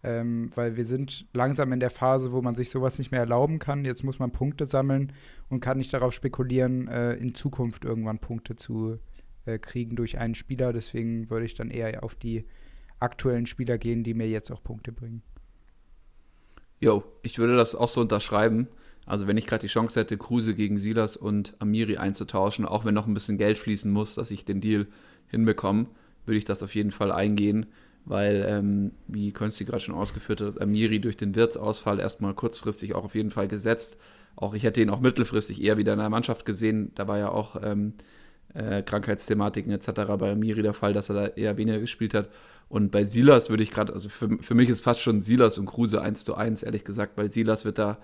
[0.05, 3.59] ähm, weil wir sind langsam in der Phase, wo man sich sowas nicht mehr erlauben
[3.59, 3.85] kann.
[3.85, 5.13] Jetzt muss man Punkte sammeln
[5.49, 8.99] und kann nicht darauf spekulieren, äh, in Zukunft irgendwann Punkte zu
[9.45, 10.73] äh, kriegen durch einen Spieler.
[10.73, 12.47] Deswegen würde ich dann eher auf die
[12.99, 15.23] aktuellen Spieler gehen, die mir jetzt auch Punkte bringen.
[16.81, 18.67] Jo, ich würde das auch so unterschreiben.
[19.07, 22.95] Also wenn ich gerade die Chance hätte, Kruse gegen Silas und Amiri einzutauschen, auch wenn
[22.95, 24.87] noch ein bisschen Geld fließen muss, dass ich den Deal
[25.29, 25.87] hinbekomme,
[26.25, 27.67] würde ich das auf jeden Fall eingehen
[28.05, 33.05] weil, ähm, wie Konsti gerade schon ausgeführt hat, Amiri durch den Wirtsausfall erstmal kurzfristig auch
[33.05, 33.97] auf jeden Fall gesetzt.
[34.35, 36.91] Auch ich hätte ihn auch mittelfristig eher wieder in der Mannschaft gesehen.
[36.95, 37.95] Da war ja auch ähm,
[38.55, 39.91] äh, Krankheitsthematiken etc.
[40.19, 42.29] bei Amiri der Fall, dass er da eher weniger gespielt hat.
[42.69, 45.67] Und bei Silas würde ich gerade, also für, für mich ist fast schon Silas und
[45.67, 47.99] Kruse 1 zu 1, ehrlich gesagt, weil Silas wird da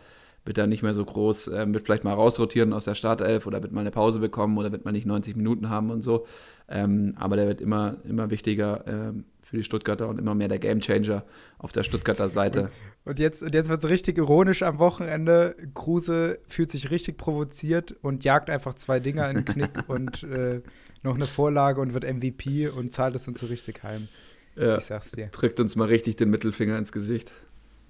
[0.45, 3.63] wird da nicht mehr so groß, äh, wird vielleicht mal rausrotieren aus der Startelf oder
[3.63, 6.27] wird mal eine Pause bekommen oder wird mal nicht 90 Minuten haben und so.
[6.69, 10.59] Ähm, aber der wird immer, immer wichtiger ähm, für die Stuttgarter und immer mehr der
[10.59, 11.25] Gamechanger
[11.57, 12.71] auf der Stuttgarter Seite.
[13.07, 15.57] Und jetzt, und jetzt wird es richtig ironisch am Wochenende.
[15.73, 20.61] Kruse fühlt sich richtig provoziert und jagt einfach zwei Dinger in den Knick und äh,
[21.03, 24.09] noch eine Vorlage und wird MVP und zahlt es uns so richtig heim.
[24.55, 25.29] Ja, ich sag's dir.
[25.29, 27.33] Drückt uns mal richtig den Mittelfinger ins Gesicht.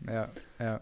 [0.06, 0.30] Ja,
[0.60, 0.80] ja.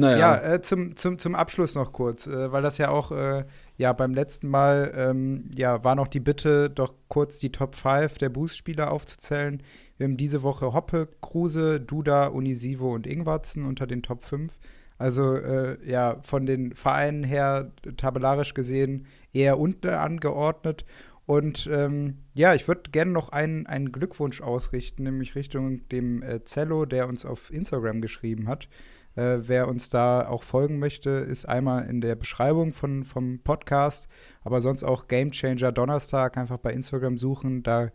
[0.00, 0.18] Naja.
[0.18, 3.44] Ja, äh, zum, zum, zum Abschluss noch kurz, äh, weil das ja auch, äh,
[3.76, 8.18] ja, beim letzten Mal, ähm, ja, war noch die Bitte, doch kurz die Top 5
[8.18, 9.62] der Boost-Spieler aufzuzählen.
[9.96, 14.58] Wir haben diese Woche Hoppe, Kruse, Duda, Unisivo und Ingwatzen unter den Top 5.
[14.96, 20.84] Also, äh, ja, von den Vereinen her, tabellarisch gesehen, eher unten angeordnet.
[21.26, 26.42] Und ähm, ja, ich würde gerne noch einen, einen Glückwunsch ausrichten, nämlich Richtung dem äh,
[26.44, 28.68] Zello, der uns auf Instagram geschrieben hat.
[29.16, 34.08] Äh, wer uns da auch folgen möchte, ist einmal in der Beschreibung von, vom Podcast,
[34.42, 37.62] aber sonst auch Game Changer Donnerstag einfach bei Instagram suchen.
[37.62, 37.90] Da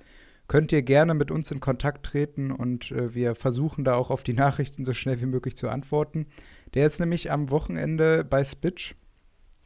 [0.48, 4.24] könnt ihr gerne mit uns in Kontakt treten und äh, wir versuchen da auch auf
[4.24, 6.28] die Nachrichten so schnell wie möglich zu antworten.
[6.74, 8.96] Der ist nämlich am Wochenende bei Spitch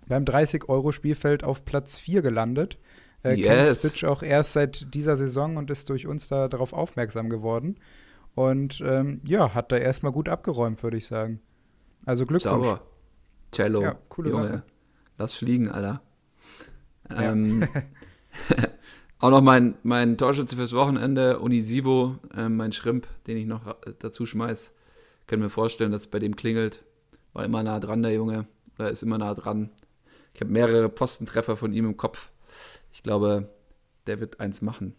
[0.07, 2.79] beim 30-Euro-Spielfeld auf Platz 4 gelandet.
[3.23, 3.47] Äh, Yes.
[3.47, 7.77] Kennt Switch auch erst seit dieser Saison und ist durch uns da darauf aufmerksam geworden.
[8.39, 11.41] Und ähm, ja, hat da erstmal gut abgeräumt, würde ich sagen.
[12.05, 12.43] Also Glückwunsch.
[12.65, 12.81] Sauber.
[13.51, 13.81] Cello.
[13.81, 14.47] Ja, coole Junge.
[14.47, 14.63] Sache.
[15.17, 16.01] Lass fliegen, Alter.
[17.09, 17.31] Ja.
[17.33, 17.67] Ähm,
[19.19, 23.75] auch noch mein, mein Torschütze fürs Wochenende, Unisivo, ähm, mein Schrimp, den ich noch ra-
[23.99, 24.71] dazu schmeiß.
[25.27, 26.85] Können mir vorstellen, dass es bei dem klingelt.
[27.33, 28.47] War immer nah dran, der Junge.
[28.77, 29.69] Oder ist immer nah dran.
[30.33, 32.31] Ich habe mehrere Postentreffer von ihm im Kopf.
[32.93, 33.49] Ich glaube,
[34.07, 34.95] der wird eins machen.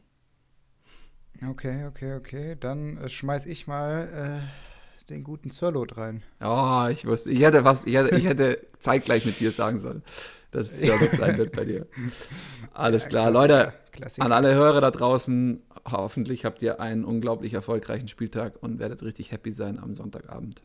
[1.49, 2.57] Okay, okay, okay.
[2.59, 6.23] Dann äh, schmeiß ich mal äh, den guten Zerlot rein.
[6.43, 10.03] Oh, ich wusste, ich hätte was, ich hätte, ich hätte zeitgleich mit dir sagen sollen,
[10.51, 11.87] dass es gut sein wird bei dir.
[12.73, 14.25] Alles Ja, klar, Klassiker, Leute, Klassiker.
[14.27, 19.33] an alle Hörer da draußen, hoffentlich habt ihr einen unglaublich erfolgreichen Spieltag und werdet richtig
[19.33, 20.63] happy sein am Sonntagabend.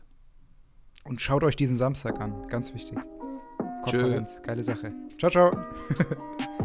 [1.04, 2.46] Und schaut euch diesen Samstag an.
[2.48, 2.98] Ganz wichtig.
[3.82, 4.42] Konferenz.
[4.42, 4.92] Geile Sache.
[5.18, 5.56] Ciao, ciao.